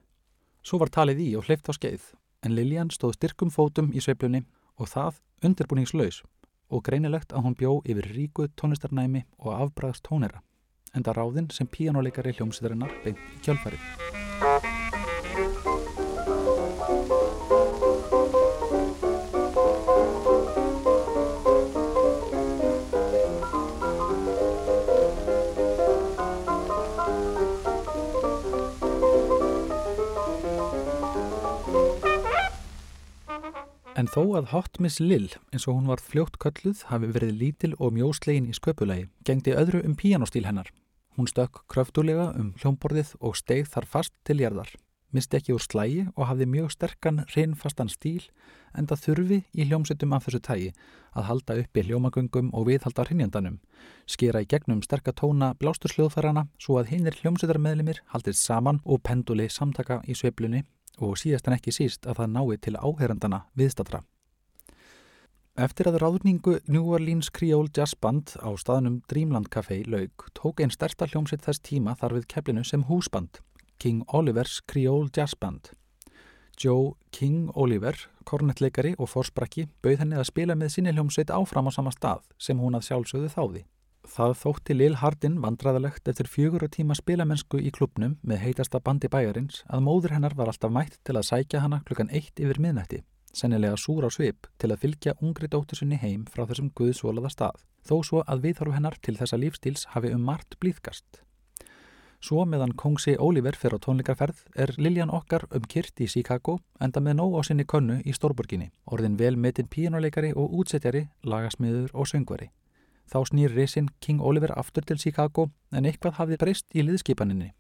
[0.64, 2.12] Svo var talið í og hleyft á skeið
[2.44, 4.44] en Lilian stóð styrkum fótum í sveiplunni
[4.80, 6.24] og það undirbúningslaus
[6.70, 10.44] og greinilegt að hún bjó yfir ríku tónlistarnæmi og afbræðast tónera,
[10.96, 14.23] enda ráðinn sem píjánuleikari hljómsýðarinnar beint í kjölfarið.
[33.94, 37.76] En þó að Hot Miss Lill, eins og hún var fljótt kölluð, hafi verið lítil
[37.78, 40.72] og mjóslegin í sköpulagi, gengdi öðru um píjánostíl hennar.
[41.14, 44.74] Hún stökk kröftulega um hljómborðið og steigð þar fast til jærðar.
[45.14, 48.26] Misti ekki úr slægi og hafði mjög sterkan, reynfastan stíl
[48.74, 50.70] en það þurfi í hljómsettum af þessu tægi
[51.14, 53.60] að halda uppi hljómagöngum og viðhalda hrinnjandanum,
[54.10, 60.18] skera í gegnum sterkatóna blástursljóðfærana svo að hinnir hljómsettarmeðlimir haldist saman og penduli samtaka í
[60.18, 60.66] sveiflunni
[61.00, 64.04] og síðast en ekki síst að það nái til áherandana viðstatra.
[65.54, 70.74] Eftir að ráðningu New Orleans Creole Jazz Band á staðnum Dreamland Café laug tók einn
[70.74, 73.38] stærsta hljómsett þess tíma þar við keflinu sem húsband,
[73.78, 75.70] King Olivers Creole Jazz Band.
[76.58, 77.94] Joe King Oliver,
[78.26, 82.58] kornettleikari og fórsprakki, bauð henni að spila með sinni hljómsveit áfram á sama stað sem
[82.58, 83.64] hún að sjálfsögðu þáði.
[84.14, 89.10] Það þótti Lil Hardin vandraðalegt eftir fjögur og tíma spilamennsku í klubnum með heitasta bandi
[89.10, 93.02] bæjarins að móður hennar var alltaf mætt til að sækja hana klukkan eitt yfir miðnætti
[93.34, 97.60] sennilega súr á svip til að fylgja ungri dóttur sinni heim frá þessum guðsvolaða stað,
[97.82, 101.24] þó svo að viðhorfu hennar til þessa lífstíls hafi um margt blíðkast.
[102.24, 107.04] Svo meðan Kongsi Oliver fyrir á tónleikarferð er Liljan okkar um kyrt í Chicago enda
[107.04, 112.08] með nóg á sinni könnu í Stórburginni, orðin vel metin píjánuleikari og útsettjari, lagasmiður og
[112.08, 112.54] söngvari.
[113.10, 117.52] Þá snýr reysinn King Oliver aftur til Chicago en eitthvað hafði breyst í liðskipaninni.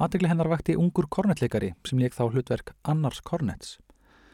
[0.00, 3.78] Aðegli hennar vakti ungur kornettleikari sem leik þá hlutverk Annars Kornets.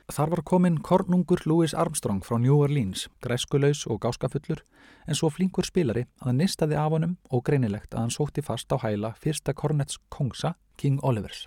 [0.09, 4.63] Þar var komin kornungur Louis Armstrong frá New Orleans, græskuleus og gáskafullur,
[5.05, 8.73] en svo flinkur spilari að hann nistaði af honum og greinilegt að hann sótti fast
[8.73, 11.45] á hæla fyrsta kornets kongsa, King Olivers.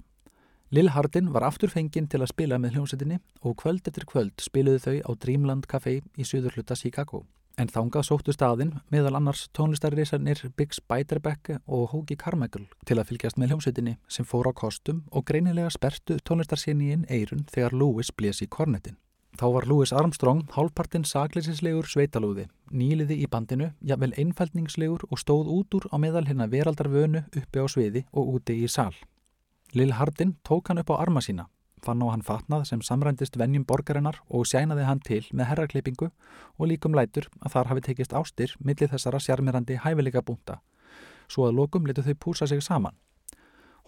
[0.69, 4.85] Lil Hardin var aftur fenginn til að spila með hljómsettinni og kvöld eftir kvöld spiluðu
[4.85, 7.25] þau á Dreamland Café í söðurhluta Chicago.
[7.59, 13.37] En þángað sóttu staðinn meðal annars tónlistarriðsarnir Big Spiderbeck og Hóki Carmichael til að fylgjast
[13.37, 18.47] með hljómsveitinni sem fór á kostum og greinilega spertu tónlistarsinniinn eirun þegar Lewis blés í
[18.47, 18.97] kornetin.
[19.39, 25.79] Þá var Louis Armstrong hálfpartinn saglisinslegur sveitalúði, nýliði í bandinu, jafnvel einfaldningslegur og stóð út
[25.79, 28.95] úr á meðal hérna veraldarvönu uppi á sviði og úti í sál.
[29.73, 31.47] Lil Hardin tók hann upp á arma sína
[31.85, 36.69] fann á hann fatnað sem samrændist vennjum borgarinnar og sænaði hann til með herraklippingu og
[36.69, 40.59] líkum lætur að þar hafi tekist ástir millir þessara sjarmirandi hæfileika búnda,
[41.27, 42.97] svo að lokum letu þau púsa sig saman.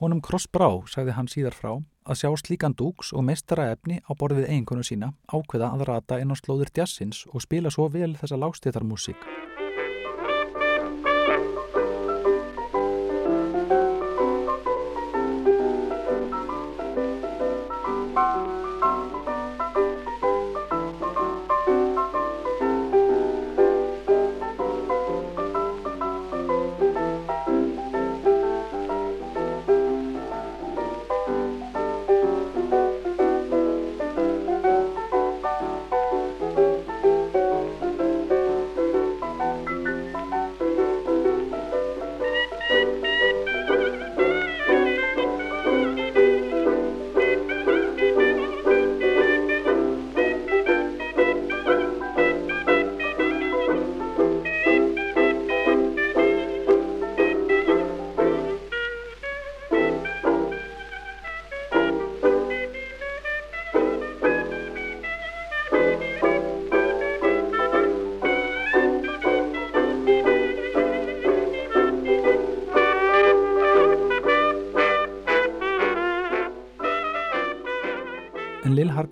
[0.01, 1.75] Honum krossbrá, sagði hann síðar frá,
[2.09, 6.33] að sjá slíkan dúks og mestara efni á borðið eiginkonu sína ákveða að rata inn
[6.33, 9.62] á slóður djassins og spila svo vel þessa lágstétarmúsík.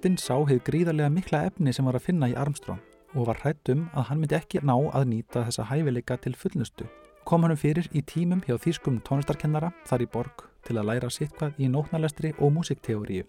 [0.02, 2.80] Hardin sá hefð gríðarlega mikla efni sem var að finna í Armstrong
[3.14, 6.88] og var hrættum að hann myndi ekki ná að nýta þessa hæfileika til fullnustu.
[7.30, 11.36] Kom hann fyrir í tímum hjá þýskum tónlistarkennara þar í borg til að læra sitt
[11.38, 13.28] hvað í nótnalestri og músikteóriu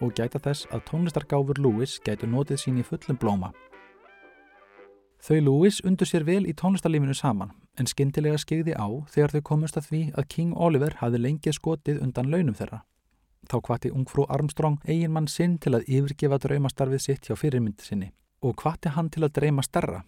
[0.00, 3.52] og gæta þess að tónlistargáfur Lewis gætu notið sín í fullum blóma.
[5.20, 9.76] Þau Lewis undur sér vel í tónlistarlífinu saman en skindilega skegði á þegar þau komust
[9.76, 12.80] að því að King Oliver hafi lengið skotið undan launum þeirra
[13.50, 18.10] Þá hvati ungfrú Armstrong eigin mann sinn til að yfirgefa draumastarfið sitt hjá fyrirmyndi sinni
[18.44, 20.02] og hvati hann til að dreyma starra.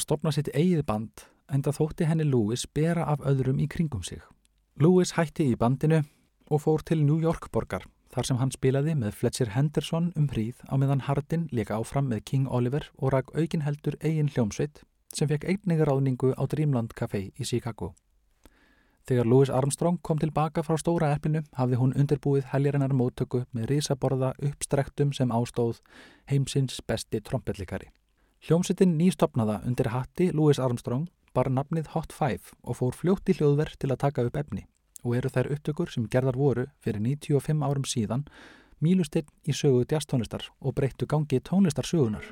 [0.00, 4.22] Stopna sitt eigið band en það þótti henni Lewis bera af öðrum í kringum sig.
[4.80, 6.02] Lewis hætti í bandinu
[6.50, 10.62] og fór til New York borgar þar sem hann spilaði með Fletcher Henderson um hríð
[10.72, 14.82] á meðan Hardin leka áfram með King Oliver og rak aukin heldur eigin hljómsveit
[15.16, 17.94] sem fekk einninga ráðningu á Dreamland Café í Chicago.
[19.06, 24.32] Þegar Louis Armstrong kom tilbaka frá stóra eplinu hafði hún undirbúið heljarinnar móttöku með risaborða
[24.42, 25.78] uppstrektum sem ástóð
[26.26, 27.92] heimsins besti trombellikari.
[28.42, 33.78] Hljómsettin nýstopnaða undir hatti Louis Armstrong bar nafnið Hot Five og fór fljótt í hljóðverð
[33.78, 34.66] til að taka upp efni
[35.04, 38.26] og eru þær upptökur sem gerðar voru fyrir 95 árum síðan
[38.82, 42.26] mílustinn í sögu djastónlistar og breyttu gangi tónlistarsögunar.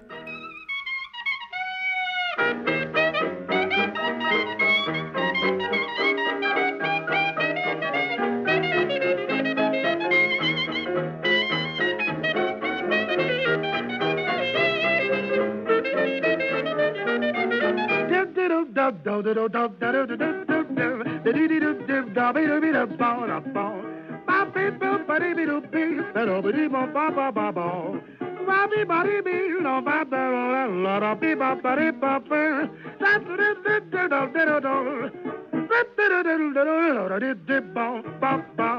[19.02, 22.86] do do do do do do do do do do do do do do do
[22.86, 23.94] do do
[24.26, 28.00] my people, but it be to be, that over the ba ba ba ba.
[28.46, 32.70] Bobby, Bobby, be, no, ba ba la la la, be ba ba de ba ba.
[33.00, 35.10] That little little little little little
[35.52, 38.73] little little little little little little little little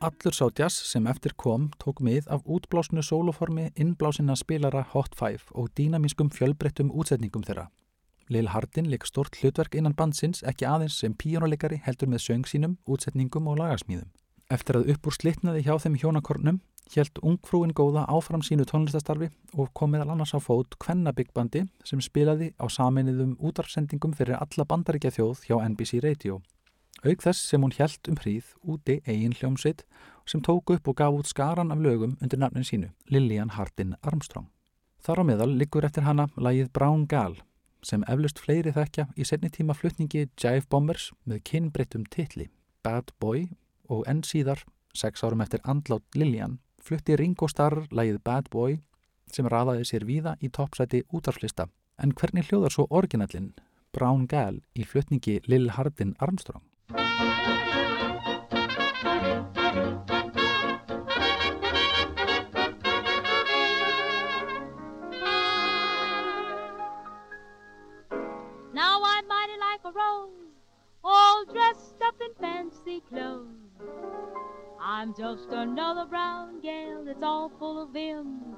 [0.00, 5.42] Allur sá jazz sem eftir kom tók mið af útblásnu sóloformi innblásina spilara Hot Five
[5.52, 7.66] og dýnamískum fjölbreyttum útsetningum þeirra.
[8.28, 12.78] Lil Hardin leik stort hlutverk innan bandsins ekki aðeins sem píjónuleikari heldur með söng sínum,
[12.88, 14.08] útsetningum og lagarsmíðum.
[14.50, 16.60] Eftir að uppúr slitnaði hjá þeim hjónakornum
[16.96, 22.52] helt ungfrúin góða áfram sínu tónlistastarfi og kom meðal annars á fót Kvennabyggbandi sem spilaði
[22.58, 26.40] á saminniðum útarsendingum fyrir alla bandaríkja þjóð hjá NBC Radio.
[27.00, 29.84] Auk þess sem hún hjælt um hríð úti eigin hljómsveit
[30.28, 34.50] sem tók upp og gaf út skaran af lögum undir nafnin sínu, Lillian Hardin Armstrong.
[35.00, 37.38] Þar á meðal liggur eftir hana lagið Brown Gal
[37.86, 42.50] sem eflust fleiri þekkja í setni tíma flutningi Jive Bombers með kynbreyttum titli
[42.84, 43.46] Bad Boy
[43.88, 44.60] og enn síðar,
[44.92, 46.58] sex árum eftir andlátt Lillian,
[46.90, 48.80] flutti Ringo Starr lagið Bad Boy
[49.30, 51.68] sem raðaði sér víða í toppsæti útarflista.
[52.02, 53.52] En hvernig hljóðar svo orginallin
[53.94, 56.66] Brown Gal í flutningi Lil Hardin Armstrong?
[68.74, 70.58] Now I'm mighty like a rose,
[71.04, 73.69] all dressed up in fancy clothes.
[74.80, 78.56] I'm just another brown gal that's all full of vim.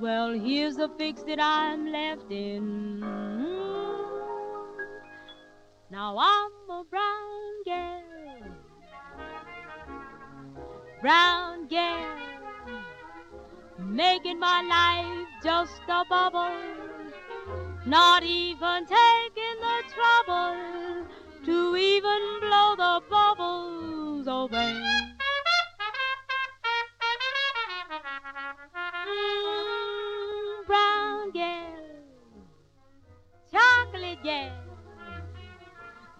[0.00, 3.00] Well, here's the fix that I'm left in.
[5.90, 8.02] Now I'm a brown gal,
[11.00, 12.18] brown gal,
[13.78, 16.50] making my life just a bubble,
[17.86, 21.06] not even taking the trouble
[21.46, 24.82] to even blow the bubbles away.
[29.06, 31.84] Mm, brown gal,
[33.52, 34.50] chocolate gal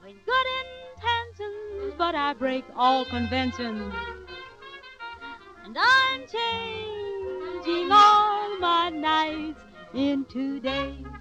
[0.00, 3.92] with good intentions, but I break all conventions.
[5.64, 9.60] And I'm changing all my nights
[9.92, 11.15] into days.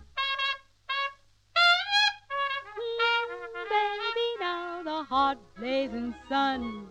[5.15, 6.85] Hot blazing sun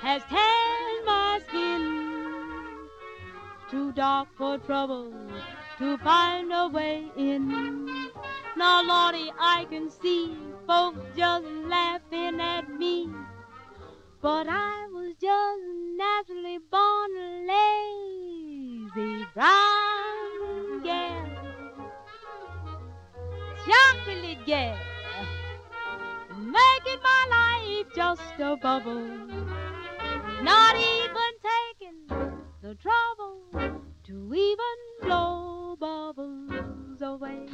[0.00, 1.84] has tanned my skin.
[3.70, 5.12] Too dark for trouble
[5.78, 8.10] to find a way in.
[8.56, 13.10] Now, Lordy, I can see folks just laughing at me.
[14.20, 15.62] But I was just
[16.02, 21.26] naturally born a lazy brown gal.
[23.64, 24.95] Chocolate gal.
[26.56, 29.06] Making my life just a bubble.
[30.42, 31.98] Not even taking
[32.62, 37.46] the trouble to even blow bubbles away.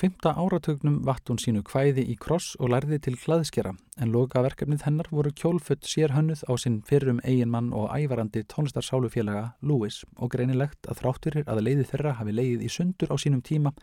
[0.00, 5.08] Fymta áratugnum vatt hún sínu kvæði í kross og lærði til hlaðskjara en lokaverkefnið hennar
[5.12, 11.44] voru kjólfutt sérhönnuð á sinn fyrrum eiginmann og ævarandi tónlistarsálufélaga Lewis og greinilegt að þrátturir
[11.44, 13.74] að leiði þeirra hafi leiðið í sundur á sínum tíma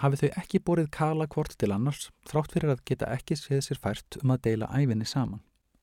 [0.00, 3.82] hafi þau ekki borið kala hvort til annars þrátt fyrir að geta ekki séð sér
[3.82, 5.42] fært um að deila æfinni saman.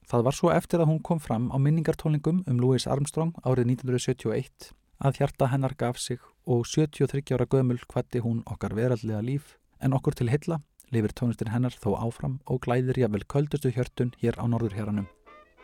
[0.10, 4.72] Það var svo eftir að hún kom fram á minningartólningum um Louis Armstrong árið 1971
[5.06, 9.94] að hjarta hennar gaf sig og 73 ára gömul hvati hún okkar veraldlega líf en
[9.94, 10.62] okkur til hilla
[10.94, 15.08] lifir tónlistin hennar þó áfram og glæðir jável köldustu hjörtun hér á norðurhjaranum.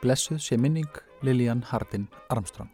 [0.01, 0.89] Blessuð sé minning
[1.21, 2.71] Lilian Hardin Armstrong.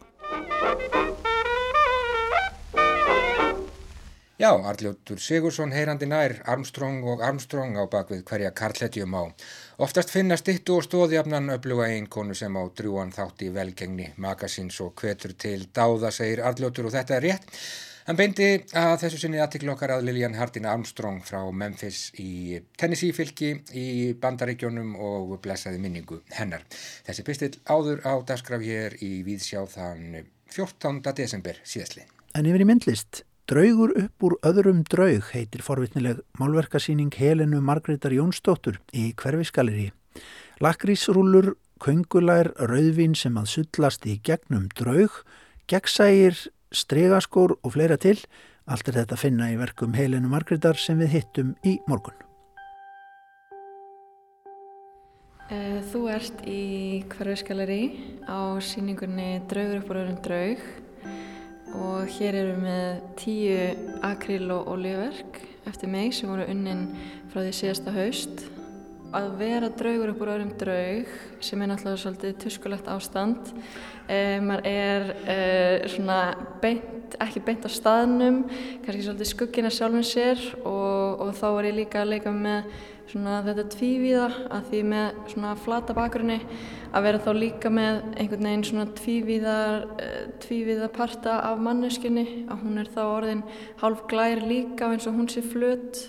[4.38, 9.34] Já, Arljóttur Sigursson heyrandi nær Armstrong og Armstrong á bakvið hverja karlhetjum á.
[9.82, 14.94] Oftast finna stittu og stóðjafnan öfluga einkonu sem á drúan þátt í velgengni magasins og
[15.02, 17.50] hvetur til dáða, segir Arljóttur og þetta er rétt.
[18.08, 18.45] Hann beindi
[18.80, 24.14] að þessu sinni aðtikla okkar að Lilian Hardin Armstrong frá Memphis í Tennessee fylki í
[24.22, 26.64] bandaríkjónum og blessaði minningu hennar.
[27.03, 30.22] Þessi pistill áður á dagskraf hér í Víðsjá þann
[30.55, 31.03] 14.
[31.20, 32.08] desember síðastlið.
[32.32, 38.82] En yfir í myndlist Draugur upp úr öðrum draug heitir forvitnileg málverkasýning Helenu Margreðar Jónsdóttur
[38.91, 39.93] í hverfisgaleri.
[40.64, 41.53] Lakrísrúlur,
[41.84, 45.24] köngulær, rauðvin sem að sullast í gegnum draug,
[45.72, 48.18] gegnsægir, stregaskór og fleira til.
[48.68, 52.18] Allt er þetta að finna í verkum Helenu Margreðar sem við hittum í morgun.
[55.47, 57.82] Eh, Þú ert í hverfisgaleri
[58.28, 60.65] á síningunni Draugur upp úr öðrum draug
[61.78, 63.55] og hér við með tíu
[64.03, 66.89] akríl og olíuverk eftir mig sem voru unnin
[67.32, 68.43] frá því síðasta haust.
[69.16, 73.53] Að vera draugur upp úr öðrum draug sem er náttúrulega svolítið tuskulegt ástand.
[74.12, 76.18] Eh, maður er eh, svona
[76.60, 78.41] beint, ekki beint á staðnum,
[78.84, 82.68] kannski svolítið skuggina sjálfum sér og, og þá er ég líka að leika með
[83.08, 84.26] svona þetta tvívíða
[84.58, 86.41] að því með svona flata bakgrunni
[86.91, 92.66] að vera þá líka með einhvern veginn svona tvívíðar uh, tvívíða parta af manneskunni að
[92.66, 93.45] hún er þá orðin
[93.80, 96.03] hálf glær líka eins og hún sé flut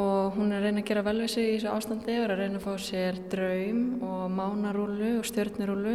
[0.00, 2.34] og hún er að reyna að gera vel við sig í þessu ástandi og er
[2.34, 5.94] að reyna að fá sér draum og mánarúlu og stjörnirúlu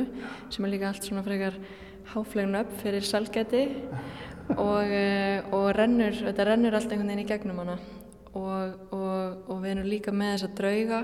[0.53, 1.57] sem er líka allt svona frekar
[2.13, 3.63] háflegn upp fyrir salgæti
[4.53, 7.79] og, uh, og rennur, þetta rennur allt einhvern veginn í gegnum hana.
[8.35, 11.01] Og, og, og við erum líka með þessa drauga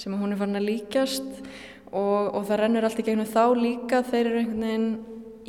[0.00, 1.30] sem hún er farin að líkjast.
[1.90, 4.90] Og það rennur allt í gegnum þá líka þeir eru einhvern veginn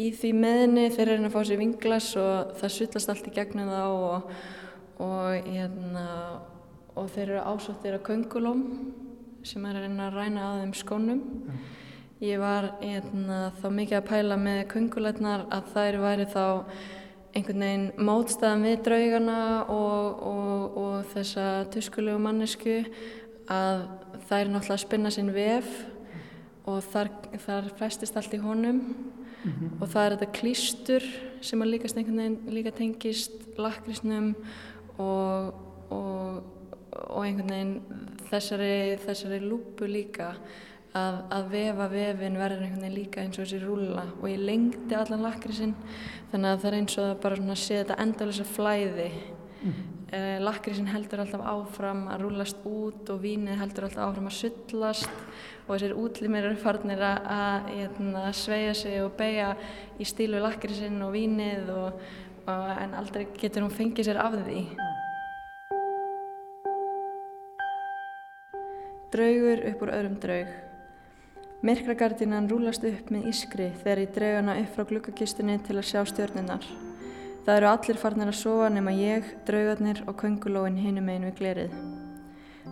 [0.01, 3.69] í því meðinni, þeir eru að fá sér vinglas og það sullast allt í gegnum
[3.69, 3.83] þá
[5.01, 6.07] og hérna
[6.95, 8.63] og þeir eru ásóttir að köngulóm
[9.47, 11.21] sem er að reyna að ræna að þeim skónum.
[12.21, 16.43] Ég var hérna, þá mikið að pæla með köngulegnar að þær væri þá
[17.31, 19.39] einhvern veginn mótstæðan við draugana
[19.71, 22.75] og, og, og þessa tuskulegu mannesku
[23.51, 23.87] að
[24.37, 25.71] er náttúrulega spinna sinn vef
[26.69, 27.09] og þar,
[27.41, 28.83] þar festist allt í honum.
[29.81, 31.05] Og það er þetta klístur
[31.41, 34.35] sem að líkast einhvern veginn líka tengist lakrísnum
[35.01, 35.55] og,
[35.89, 36.43] og,
[36.91, 38.73] og einhvern veginn þessari,
[39.05, 40.33] þessari lúpu líka
[40.97, 44.97] að, að vefa vefin verður einhvern veginn líka eins og þessi rúla og ég lengdi
[44.97, 45.77] allan lakrísinn
[46.33, 49.09] þannig að það er eins og það bara sé þetta endalisa flæði.
[49.61, 54.37] Mm eh, lakrísinn heldur alltaf áfram að rúlast út og vínið heldur alltaf áfram að
[54.39, 55.25] sullast.
[55.67, 59.53] Og þessir útlimir eru farnir að, að, hérna, að sveia sig og beigja
[60.01, 62.01] í stílu lakrísinn og vínið og,
[62.43, 64.65] og, en aldrei getur hún fengið sér af því
[69.11, 70.51] Draugur upp úr öðrum draug
[71.67, 75.99] Myrkragardinan rúlast upp með ískri þegar ég dreg hana upp frá glukkakistunni til að sjá
[76.07, 76.63] stjörnunar.
[77.43, 81.75] Það eru allir farnir að sofa nema ég, draugarnir og köngulóin hinum einn við glerið.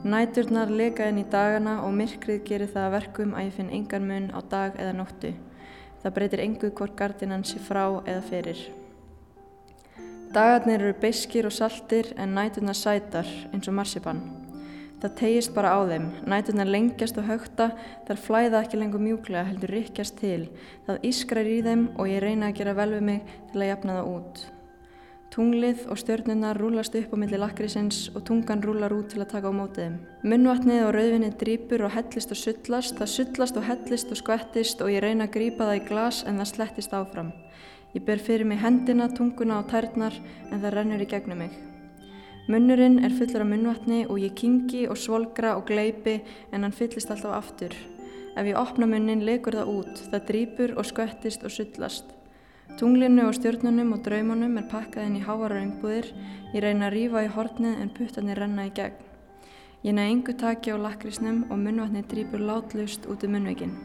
[0.08, 4.08] Næturnar leka inn í dagana og myrkrið gerir það að verkum að ég finn engan
[4.08, 5.36] mun á dag eða nóttu.
[6.00, 8.68] Það breytir engu hvort gardinan sé frá eða fyrir.
[10.32, 14.39] Dagarnir eru beiskir og saltir en næturnar sætar eins og marsipan.
[15.00, 17.70] Það tegist bara á þeim, næturnar lengjast og högta,
[18.08, 20.50] þar flæða ekki lengur mjúklega heldur rykkjast til.
[20.88, 23.96] Það ískrar í þeim og ég reyna að gera vel við mig til að jafna
[24.00, 24.42] það út.
[25.30, 29.54] Tunglið og stjörnurnar rúlast upp á milli lakrísins og tungan rúlar út til að taka
[29.54, 29.98] á mótið þeim.
[30.26, 34.92] Munnvatnið og rauðvinnið drýpur og hellist og sullast, það sullast og hellist og skvettist og
[34.92, 37.32] ég reyna að grípa það í glas en það slettist áfram.
[37.94, 40.18] Ég ber fyrir mig hendina, tunguna og tærnar
[40.50, 41.69] en það rennur í gegnum mig.
[42.50, 46.16] Munnurinn er fullur af munnvatni og ég kingi og svolgra og gleipi
[46.50, 47.76] en hann fyllist alltaf aftur.
[48.34, 52.10] Ef ég opna munnin legur það út, það drýpur og skvettist og sullast.
[52.80, 56.10] Tunglinu og stjörnunum og draumunum er pakkað inn í háara umbúðir,
[56.56, 58.98] ég reyna að rýfa í hortnið en puttarnir renna í gegn.
[59.86, 63.78] Ég næ engu taki á lakrísnum og munnvatni drýpur látlust út um munnveikin.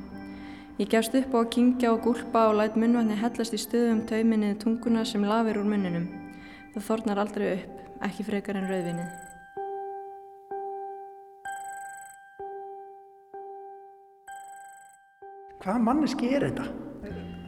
[0.80, 4.62] Ég gefst upp á að kingja og gúlpa og læt munnvatni hellast í stöðum tauminniði
[4.64, 6.08] tunguna sem lafir úr munninum.
[6.72, 9.12] Það þornar aldrei upp ekki frekar en rauðvinnið.
[15.64, 16.66] Hvaða manneski er þetta?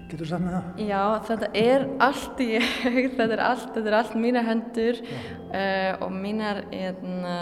[0.07, 0.85] Getur þú sagt með það?
[0.87, 2.69] Já, þetta er allt í ég,
[3.19, 7.35] þetta er allt, þetta er allt mínar hendur uh, og mínar, hérna,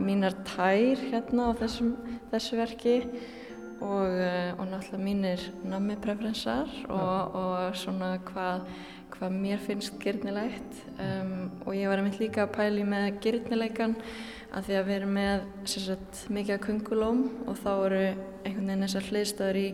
[0.00, 1.92] mínar tær hérna á þessum,
[2.32, 2.96] þessu verki
[3.80, 8.64] og, uh, og náttúrulega mínir nammi preferensar og, og svona hvað
[9.14, 13.96] hvað mér finnst gyrnilegt um, og ég var einmitt líka að pæli með gyrnileikan
[14.50, 18.86] að því að við erum með sagt, mikið að kungulóm og þá eru einhvern veginn
[18.86, 19.66] þessar hliðstöður í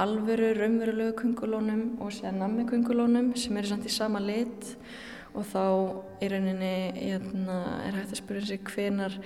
[0.00, 4.74] alvöru, raunverulegu kungulónum og sér nammi kungulónum sem eru samt í sama lit.
[5.36, 5.64] Og þá
[6.24, 9.18] í rauninni hérna, er hægt að spyrja sig hvenar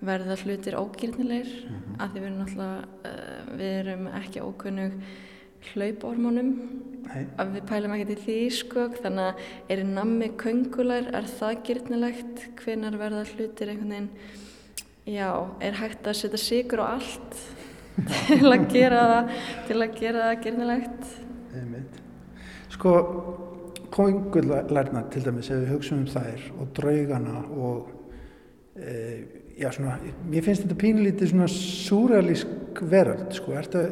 [0.00, 1.98] verða hlutir ógirnilegir mm -hmm.
[2.00, 4.92] að því við erum uh, við erum ekki ókunnug
[7.10, 11.62] hlaupórmónum að við pælum ekkert í því sko þannig að er nammi köngulær er það
[11.68, 14.10] gyrnilegt hvenar verða hlutir einhvern veginn?
[15.10, 15.30] Já,
[15.64, 17.38] er hægt að setja sigur á allt
[18.28, 19.36] til að gera það
[19.68, 21.02] til að gera það gyrnilegt
[22.70, 22.92] Sko
[23.90, 27.90] köngulærna til dæmis ef við hugsaum um þær og draugana og
[28.76, 28.94] e,
[29.60, 29.98] já svona,
[30.32, 33.82] ég finnst þetta pínlítið svona súrealísk veröld sko, ertu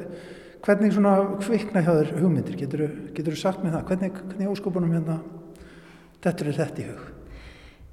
[0.64, 5.20] hvernig svona kvikna hjá þér hugmyndir, getur þú sagt með það, hvernig, hvernig óskopunum hérna
[6.24, 7.06] þetta er þetta í hug?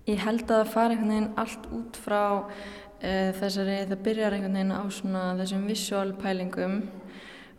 [0.05, 4.59] Ég held að það fara einhvern veginn allt út frá uh, þessari, það byrjar einhvern
[4.59, 6.79] veginn á svona þessum visual pælingum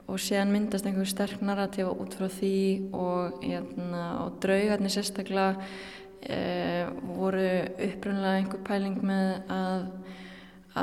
[0.06, 2.58] og séðan myndast einhver sterk narratífa út frá því
[2.94, 7.48] og, hérna, og draugarnir sérstaklega uh, voru
[7.88, 9.88] upprunlega einhver pæling með að,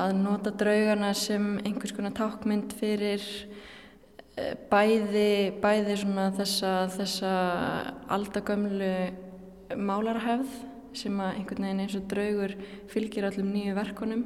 [0.03, 3.23] að nota draugarna sem einhvers konar tákmynd fyrir
[4.69, 5.97] bæði, bæði
[6.37, 7.33] þessa, þessa
[8.13, 8.93] aldagömlu
[9.77, 10.61] málarhefð
[10.97, 12.53] sem að einhvern veginn eins og draugur
[12.91, 14.23] fylgir allum nýju verkunum.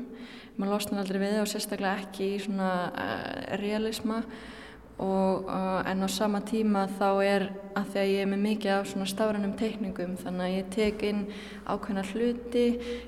[0.58, 4.22] Maður losnar aldrei við það og sérstaklega ekki í svona uh, realisma.
[4.97, 7.43] Og, uh, en á sama tíma þá er
[7.78, 11.03] að því að ég er með mikið af svona stafrænum teikningum þannig að ég tek
[11.05, 11.20] inn
[11.70, 12.64] ákveðna hluti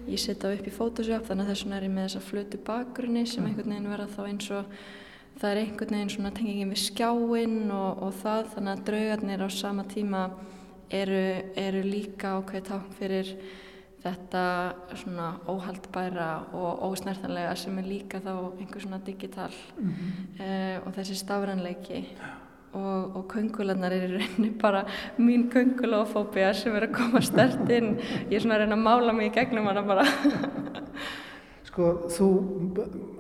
[0.06, 3.26] ég setja upp í Photoshop þannig að þess vegna er ég með þessa flutu bakgrunni
[3.26, 4.78] sem einhvern veginn verða þá eins og
[5.40, 9.50] það er einhvern veginn svona tengingin við skjáinn og, og það þannig að draugarnir á
[9.54, 10.26] sama tíma
[10.92, 11.24] eru,
[11.56, 13.32] eru líka ákveð tákn fyrir
[14.00, 14.44] þetta
[14.96, 20.12] svona óhaldbæra og ósnertanlega sem er líka þá einhver svona digital mm -hmm.
[20.40, 22.06] uh, og þessi stafranleiki
[22.74, 24.86] og, og köngularnar er í rauninni bara
[25.18, 27.98] mín kungulofóbia sem er að koma stert inn.
[28.30, 30.06] Ég er svona að reyna að mála mig í gegnum hana bara.
[31.70, 32.28] Sko, þú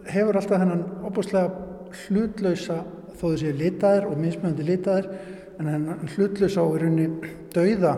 [0.05, 1.68] hefur alltaf hennan opuslega
[2.05, 2.79] hlutlausa
[3.19, 5.11] þó þessi litaðir og mismöndi litaðir
[5.59, 7.97] en hann hlutlausa á í rauninni dauða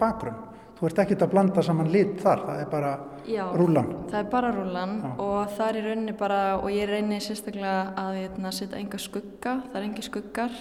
[0.00, 0.46] bakgrunn.
[0.80, 2.90] Þú ert ekkert að blanda saman lit þar, það er bara
[3.28, 3.88] Já, rúlan.
[4.08, 5.10] það er bara rúlan Já.
[5.20, 9.52] og það er í rauninni bara, og ég reynir sérstaklega að hérna, setja enga skugga,
[9.66, 10.56] það er engi skuggar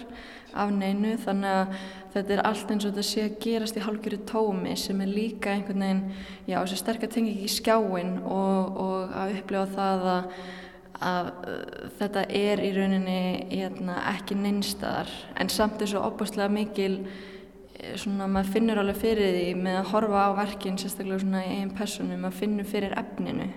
[0.59, 1.79] af neinu þannig að
[2.17, 5.53] þetta er allt eins og þetta sé að gerast í hálfgjöru tómi sem er líka
[5.53, 6.03] einhvern veginn,
[6.51, 10.33] já þessi sterkar tengi ekki í skjáin og, og að upplifa það að
[11.05, 13.19] að uh, þetta er í rauninni
[13.51, 17.05] hérna, ekki neinstadar en samt er svo opastlega mikil
[17.79, 21.55] eh, svona maður finnur alveg fyrir því með að horfa á verkin sérstaklega svona í
[21.61, 23.47] einn personu, maður finnur fyrir efninu.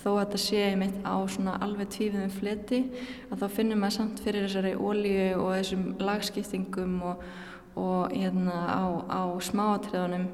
[0.00, 2.80] Þó að þetta sé einmitt á svona alveg tvífiðum fleti
[3.30, 7.26] að þá finnur maður samt fyrir þessari ólíu og þessum lagskiptingum og,
[7.78, 10.30] og hérna á, á smáatriðunum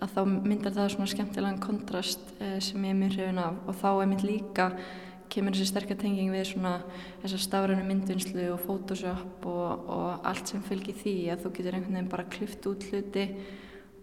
[0.00, 3.60] að þá myndar það svona skemmtilegan kontrast eh, sem ég er mjög hrifin af.
[3.68, 4.70] Og þá einmitt líka
[5.30, 6.76] kemur þessi sterkar tenging við svona
[7.22, 11.98] þessar stafrænu myndvinnslu og Photoshop og, og allt sem fylgir því að þú getur einhvern
[11.98, 13.26] veginn bara klift út hluti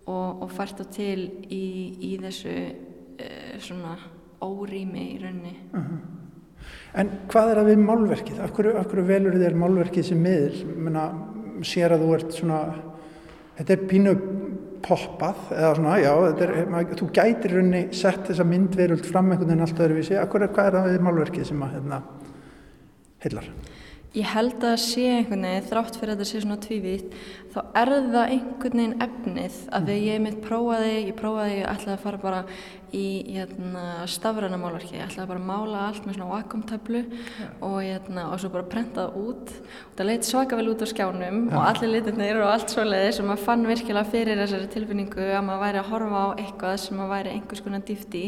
[0.07, 1.19] og, og fært það til
[1.51, 1.65] í,
[2.09, 3.97] í þessu uh, svona
[4.43, 5.55] órými í raunni.
[5.73, 5.99] Uh -huh.
[6.97, 8.39] En hvað er það við málverkið?
[8.43, 10.65] Af hverju, af hverju velur þér málverkið sem miðl?
[10.75, 11.03] Menna,
[11.63, 12.59] sér að þú ert svona,
[13.57, 14.13] þetta er pínu
[14.86, 19.65] poppað eða svona, já, er, maður, þú gætir raunni sett þessa myndveruld fram einhvern veginn
[19.65, 22.01] allt öðruvísi, hvað er það við málverkið sem að hérna,
[23.25, 23.49] heillar?
[24.18, 27.18] Ég held að sé einhvern veginn, þrátt fyrir að þetta sé svona tvívitt,
[27.53, 31.93] þá er það einhvern veginn efnið að því ég mitt prófaði, ég prófaði, ég ætlaði
[31.93, 32.39] að fara bara
[32.95, 33.03] í
[33.36, 37.49] hérna, stafræna málverki, ég ætlaði bara að mála allt með svona Wacom-töflu ja.
[37.68, 39.53] og, hérna, og svo bara prenta það út.
[39.97, 41.57] Það leitt svaka vel út á skjánum ja.
[41.59, 45.63] og allir litirnir og allt svoleiði sem maður fann virkilega fyrir þessari tilfinningu að maður
[45.65, 48.26] væri að horfa á eitthvað sem maður væri einhvers konar dýft í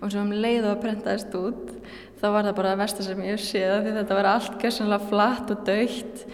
[0.00, 1.74] og sem leiði að prentaðist út
[2.18, 5.52] þá var það bara það versta sem ég séð því þetta var allt gerðsannlega flatt
[5.54, 6.24] og dögt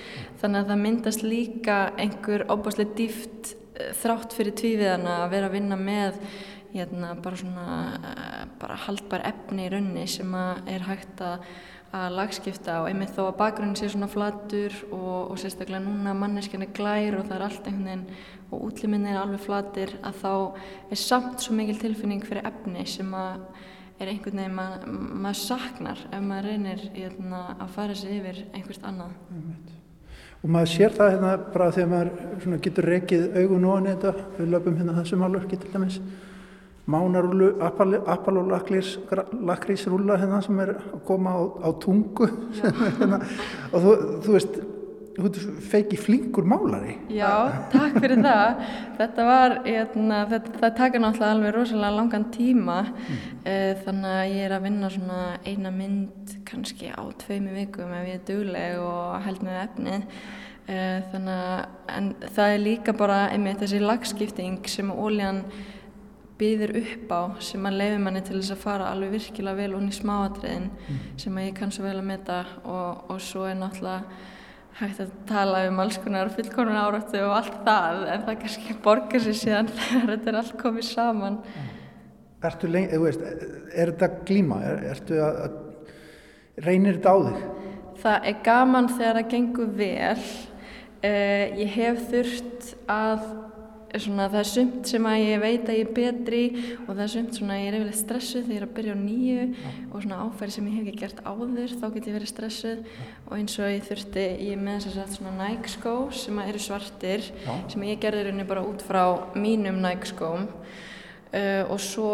[0.41, 5.57] þannig að það myndast líka einhver óbáslega dýft eh, þrátt fyrir tvíviðana að vera að
[5.59, 6.19] vinna með
[6.75, 7.69] hérna, bara svona
[8.01, 11.45] eh, bara haldbar efni í raunni sem er hægt að,
[11.95, 16.73] að lagskipta og einmitt þó að bakgrunni sé svona flatur og, og sérstaklega núna manneskjarni
[16.75, 18.09] glær og það er allt einhvern veginn
[18.55, 20.35] og útlýminni er alveg flatir að þá
[20.97, 23.47] er samt svo mikil tilfinning fyrir efni sem að
[24.01, 24.67] er einhvern veginn ma
[25.25, 29.17] maður saknar ef maður reynir hérna, að fara sig yfir einhvert annað.
[30.45, 34.15] Og maður sér það hérna bara þegar maður svona, getur rekið augun ofan í þetta,
[34.39, 36.01] við löpum hérna þessum álurki til dæmis,
[36.91, 38.53] mánarúlu, appal og
[39.49, 42.29] lakrísrúla hérna sem er að koma á, á tungu.
[42.99, 43.23] Hérna,
[43.71, 43.95] og þú,
[44.27, 44.59] þú veist,
[45.15, 46.97] feiki flinkur málari.
[47.13, 48.63] Já, takk fyrir það.
[48.99, 53.21] Þetta var, hérna, þetta, það taka náttúrulega alveg rosalega langan tíma mm.
[53.85, 58.19] þannig að ég er að vinna svona eina mynd kannski á tveimu vikum ef ég
[58.19, 60.19] er dugleg og held með efnið.
[60.65, 65.45] Þannig að, en það er líka bara einmitt þessi lagskipting sem óljan
[66.41, 69.93] býðir upp á sem að leiði manni til þess að fara alveg virkilega vel onni
[69.95, 71.03] í smáatriðin mm.
[71.21, 74.33] sem að ég kann svo vel að metta og, og svo er náttúrulega
[74.81, 79.23] hægt að tala um alls konar fullkonar áráttu og allt það en það kannski borgar
[79.23, 81.41] sér síðan þegar þetta er allt komið saman
[82.45, 83.23] Ertu lengi, þú veist,
[83.73, 84.59] er þetta glíma?
[84.69, 87.47] Er, ertu að, að reynir þetta á þig?
[88.03, 93.25] Það er gaman þegar það gengur vel uh, ég hef þurft að
[93.95, 96.43] Svona, það er sumt sem að ég veit að ég er betri
[96.85, 98.99] og það er sumt svona ég er yfirlega stressuð þegar ég er að byrja á
[98.99, 99.75] nýju ja.
[99.87, 103.05] og svona áfæri sem ég hef ekki gert áður þá get ég verið stressuð ja.
[103.29, 105.93] og eins og ég þurfti, ég með þess að svona Nike skó
[106.23, 107.55] sem eru svartir ja.
[107.71, 109.05] sem ég gerði rauninni bara út frá
[109.39, 112.11] mínum Nike skóm uh, og svo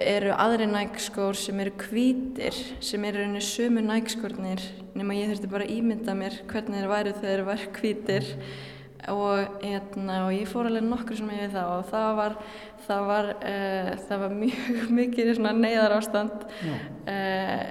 [0.00, 4.64] eru aðri Nike skór sem eru hvítir sem eru rauninni sömu Nike skórnir
[4.96, 8.34] nema ég þurfti bara að ímynda mér hvernig þeir væri þegar þeir væri hvítir
[9.06, 12.36] og, etna, og ég fór alveg nokkur sem ég við það og það var,
[12.88, 17.62] það var, uh, það var mjög mikið neyðar ástand uh,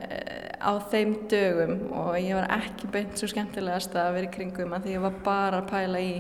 [0.58, 4.88] á þeim dögum og ég var ekki beint svo skemmtilegast að vera í kringum að
[4.88, 6.14] því ég var bara að pæla í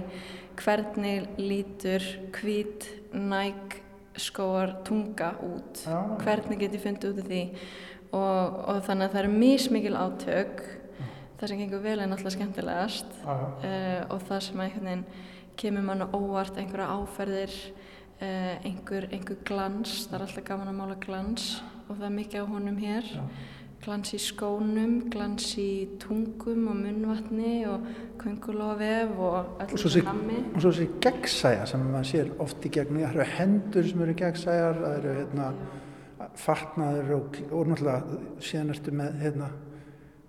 [0.58, 2.06] hvernig lítur
[2.38, 3.78] hvít næg
[4.18, 5.84] skóar tunga út.
[5.86, 6.18] Já.
[6.24, 7.44] hvernig get ég fundið út af því?
[8.18, 10.64] Og, og þannig að það eru mísmikil átök
[11.38, 15.04] það sem gengur vel er náttúrulega skemmtilegast uh, og það sem einhvern veginn
[15.58, 17.54] kemur mann óvart einhverja áferðir
[18.22, 21.52] uh, einhver, einhver glans það er alltaf gaman að mála glans
[21.88, 23.14] og það er mikið á honum hér.
[23.14, 23.24] Já.
[23.86, 25.72] glans í skónum, glans í
[26.02, 27.86] tungum og munvatni og
[28.20, 33.12] kungulofef og þessi hammi og svo þessi gegnsæja sem maður sér oft í gegn það
[33.12, 35.52] eru hendur sem eru gegnsæjar það eru hérna
[36.38, 38.20] fatnaður og, og náttúrulega
[38.50, 39.52] síðan ertu með hérna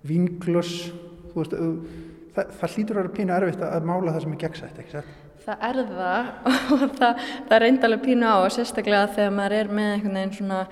[0.07, 0.91] vinglöss
[1.33, 5.17] það, það hlýtur að vera pínu erfitt að mála það sem er gegnsætt, ekki sett?
[5.45, 6.31] Það er það
[6.75, 10.35] og það, það reynd alveg pínu á og sérstaklega þegar maður er með einhvern veginn
[10.39, 10.63] svona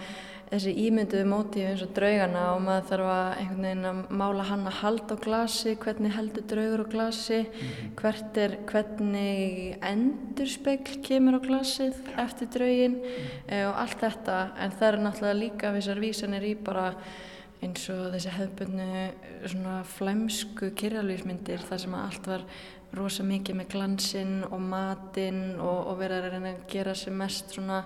[0.47, 4.63] þessi ímynduðu mótífi eins og draugana og maður þarf að einhvern veginn að mála hann
[4.69, 7.89] að halda á glasi, hvernig heldur draugur á glasi, mm -hmm.
[7.99, 13.53] hvert er, hvernig endurspegl kemur á glasið eftir draugin mm -hmm.
[13.53, 16.93] e, og allt þetta en það er náttúrulega líka þessar vísanir í bara
[17.66, 22.43] eins og þessi hefðbunnu flæmsku kyrjalvísmyndir þar sem allt var
[22.97, 27.55] rosa mikið með glansinn og matinn og, og verið að reyna að gera sem mest
[27.58, 27.82] svona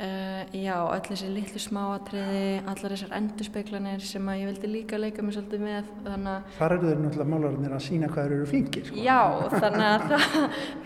[0.00, 5.20] Uh, já, öll þessi litlu smáatriði, allar þessar endurspeglanir sem að ég vildi líka leika
[5.20, 6.46] mig svolítið með þannig að...
[6.56, 8.96] Þar eru þeir náttúrulega málararnir að sína hvað þeir eru flinkir, sko.
[9.04, 9.20] Já,
[9.52, 10.22] þannig að það,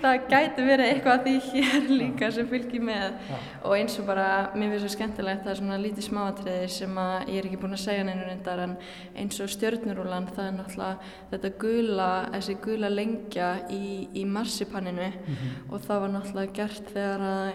[0.01, 3.37] það gæti verið eitthvað því hér líka sem fylgir með já.
[3.63, 7.15] og eins og bara, mér finnst það skemmtilegt, það er svona lítið smáatriði sem að
[7.21, 8.75] ég er ekki búin að segja neina reyndar en
[9.23, 10.97] eins og stjörnurúlan, það er náttúrulega
[11.31, 15.71] þetta gula, þessi gula lengja í, í marsipanninu mm -hmm.
[15.71, 17.49] og það var náttúrulega gert þegar að,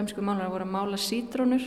[0.00, 1.60] flæmsku málar voru að mála sítrónur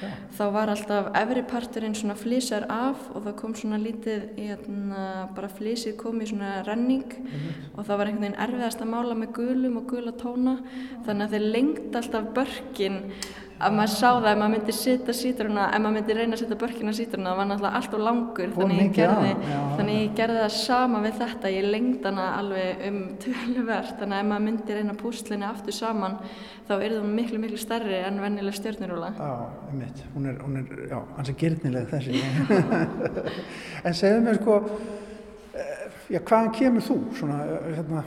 [0.00, 0.08] ja.
[0.36, 5.50] þá var alltaf efri parturinn svona flísar af og það kom svona lítið hérna, bara
[5.52, 7.78] flísið kom í svona renning mm -hmm.
[7.78, 10.58] og það var einhvern veginn erfiðast að mála með gulum og gula tóna
[11.06, 12.98] þannig að þeir lengd alltaf börkin
[13.64, 16.58] að maður sá það ef maður myndi setja sítruna ef maður myndi reyna að setja
[16.60, 20.40] börkina sítruna það var náttúrulega allt og langur þannig ég, gerði, já, þannig ég gerði
[20.42, 24.78] það sama við þetta ég lengd hana alveg um töluvert þannig að ef maður myndi
[24.78, 26.18] reyna púslinni aftur saman
[26.68, 29.32] þá er það miklu miklu stærri en vennileg stjórnirúla Já,
[29.70, 32.22] einmitt, hún er, hún er já, hans er gerðnileg þessi.
[33.84, 34.58] En segðu mér sko
[35.54, 35.82] eh,
[36.14, 38.04] já, hvaðan kemur þú svona, hérna,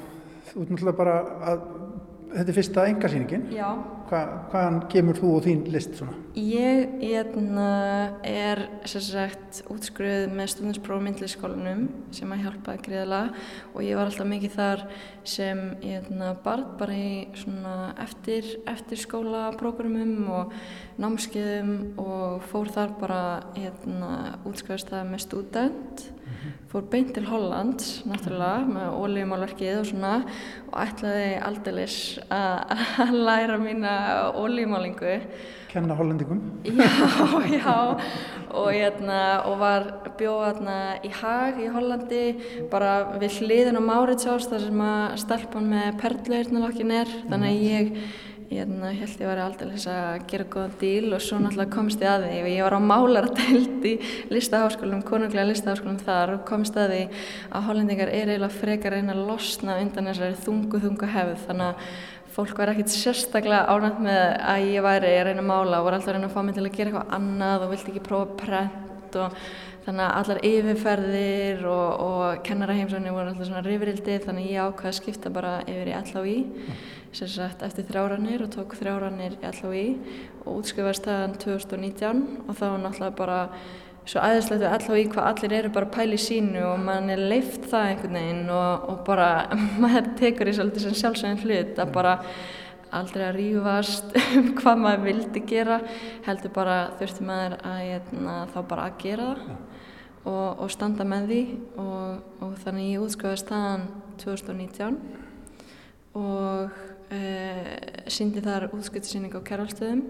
[0.49, 1.17] þú ert náttúrulega bara
[1.51, 1.65] að
[2.31, 3.69] þetta er fyrsta engasýningin Já.
[4.07, 4.19] Hva,
[4.51, 6.13] hvaðan kemur þú og þín list svona?
[6.39, 7.17] Ég, ég
[8.23, 11.81] er sagt, útskruð með stundinspróf myndliskólanum
[12.15, 14.85] sem að hjálpaði greiðlega og ég var alltaf mikið þar
[15.27, 15.63] sem
[16.45, 17.09] barn bara í
[18.05, 20.55] eftir, eftir skólaprógramum og
[21.03, 23.21] námskeiðum og fór þar bara
[24.47, 26.07] útskruðast það með student
[26.71, 30.11] fór beint til Hollands náttúrulega með ólíumálverkið og svona
[30.67, 31.97] og ætlaði aldeilis
[32.33, 33.93] að læra mína
[34.35, 35.15] ólímálingu.
[35.71, 36.41] Kenna hollendingum?
[36.63, 36.87] Já,
[37.51, 37.75] já,
[38.51, 39.89] og, hérna, og var
[40.19, 40.61] bjóð
[41.03, 42.23] í Hag í Hollandi,
[42.71, 47.93] bara við hliðin á Máriðsás þar sem að stelpan með perlueirnalokkin er, þannig að ég
[47.93, 52.11] Ég hérna, held ég var aldrei að gera góðan díl og svo náttúrulega komst ég
[52.11, 52.37] að því.
[52.41, 53.93] Og ég var á málaradæld í
[54.31, 57.01] listaháskólum, konunglega listaháskólum þar og komst að því
[57.51, 61.45] að hollendingar er eiginlega frekar einn að losna undan þessari þungu þungu hefð.
[61.49, 61.93] Þannig að
[62.37, 65.97] fólk var ekkert sérstaklega ánægt með að ég væri að reyna að mála og var
[65.97, 68.37] alltaf að reyna að fá mig til að gera eitthvað annað og vildi ekki prófa
[68.43, 69.39] prent og
[69.87, 74.91] þannig að allar yfirferðir og, og kennaraheimsóknir voru alltaf svona rifrildi þannig að ég ákvaði
[74.91, 76.37] að skipta bara yfir í LHI
[77.15, 79.87] sem sagt eftir þrjáranir og tók þrjáranir í LHI
[80.43, 83.39] og útskjöfast það 2019 og þá var náttúrulega bara
[84.07, 87.89] svo aðeinslegt við LHI hvað allir eru bara pæli sínu og mann er leift það
[87.89, 89.29] einhvern veginn og, og bara
[89.83, 92.13] maður tekur í svolítið sem sjálfsöginn hlut að bara
[92.97, 95.81] aldrei að rífast um hvað maður vildi gera
[96.27, 99.57] heldur bara þurfti maður að hérna, þá bara að gera það
[100.27, 101.41] og, og standa með því
[101.79, 103.87] og, og þannig ég útskjöfast það
[104.23, 104.97] 2019
[106.17, 106.77] og
[107.11, 107.71] uh,
[108.11, 110.03] síndi þar útskiptisýning á kærvalstöðum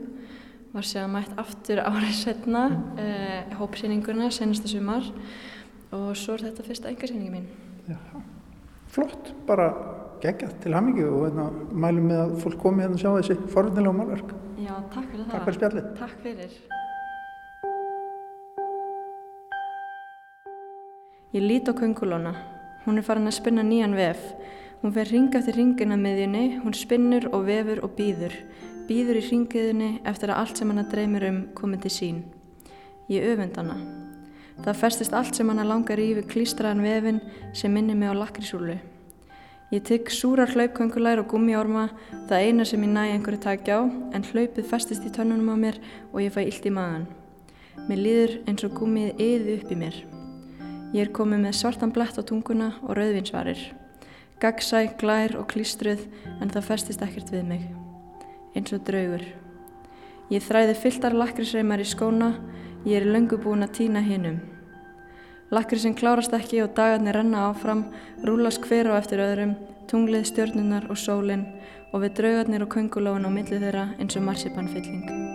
[0.73, 5.05] var sér mætt aftur árið setna uh, eh, hópsýninguna senasta sumar.
[5.95, 7.45] Og svo er þetta fyrsta engasýningi mín.
[7.87, 7.95] Já,
[8.91, 9.69] Flott, bara
[10.21, 13.95] geggjast til hamingi og hérna, mælum með að fólk komi hérna og sjá þessi forvitnilega
[13.95, 15.31] málverk Já, takk fyrir það.
[15.31, 15.85] Takk fyrir spjallið.
[16.01, 16.51] Takk fyrir.
[21.37, 22.33] Ég lít á köngulóna.
[22.87, 24.23] Hún er farin að spinna nýjan vef
[24.81, 28.35] Hún fer ring eftir ringina miðjunni, hún spinnur og vefur og býður.
[28.85, 32.19] Býður í ringiðunni eftir að allt sem hana dreymir um komið til sín.
[33.09, 33.77] Ég öfund hana.
[34.61, 37.17] Það festist allt sem hana langar í við klístraðan vefin
[37.57, 38.77] sem minnir mig á lakrisúlu.
[39.73, 41.89] Ég tygg súrar hlaupkvöngulæр og gummiorma,
[42.29, 45.81] það eina sem ég næ einhverju takja á, en hlaupið festist í tönnunum á mér
[46.13, 47.09] og ég fæ illt í maðan.
[47.89, 49.99] Mér líður eins og gummið eði upp í mér.
[50.93, 53.65] Ég er komið með svartan blett á tunguna og rauðvinsvarir.
[54.37, 56.03] Gagsæ, glær og klístruð
[56.37, 57.63] en það festist ekkert við mig.
[58.53, 59.23] Eins og draugur.
[60.29, 62.35] Ég þræði fylltar lakrisreimar í skóna,
[62.85, 64.37] ég er löngu búin að týna hinnum.
[65.49, 67.87] Lakrisinn klárast ekki og dagarnir renna áfram,
[68.27, 69.55] rúlas hver á eftir öðrum,
[69.89, 71.47] tunglið, stjörnunar og sólinn
[71.93, 75.26] og við draugarnir og köngulóin á millið þeirra eins og marsipanfylling.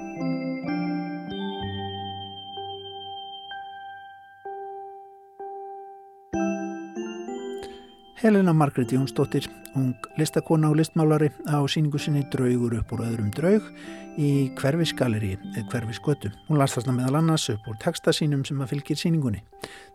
[8.23, 13.67] Helena Margret Jónsdóttir, ung listakona og listmálari á síningu sinni Draugur upp úr öðrum draug
[14.15, 16.31] í hverfisgaleri eða hverfisgötu.
[16.47, 19.43] Hún las þarna meðal annars upp úr textasínum sem að fylgir síningunni.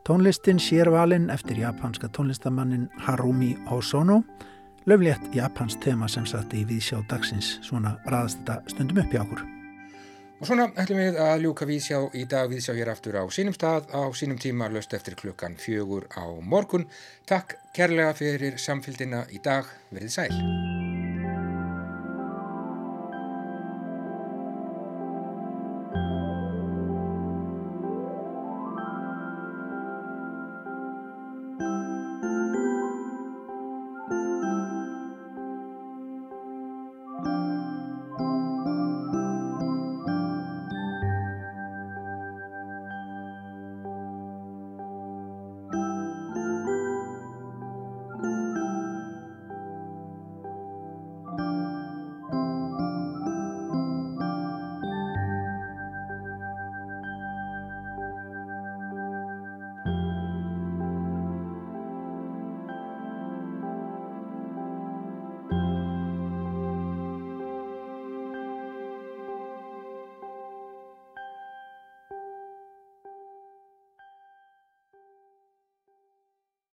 [0.03, 4.25] Tónlistin sér valinn eftir japanska tónlistamannin Harumi Hosono,
[4.83, 9.56] löflétt japans tema sem satt í viðsjá dagsins, svona ræðast þetta stundum upp hjá okkur.
[10.37, 13.89] Og svona ætlum við að ljúka vísjá í dag vísjá hér aftur á sínum stað
[13.89, 16.85] á sínum tíma löst eftir klukkan fjögur á morgun.
[17.25, 19.65] Takk kærlega fyrir samfélgina í dag.
[19.89, 20.76] Verðið sæl.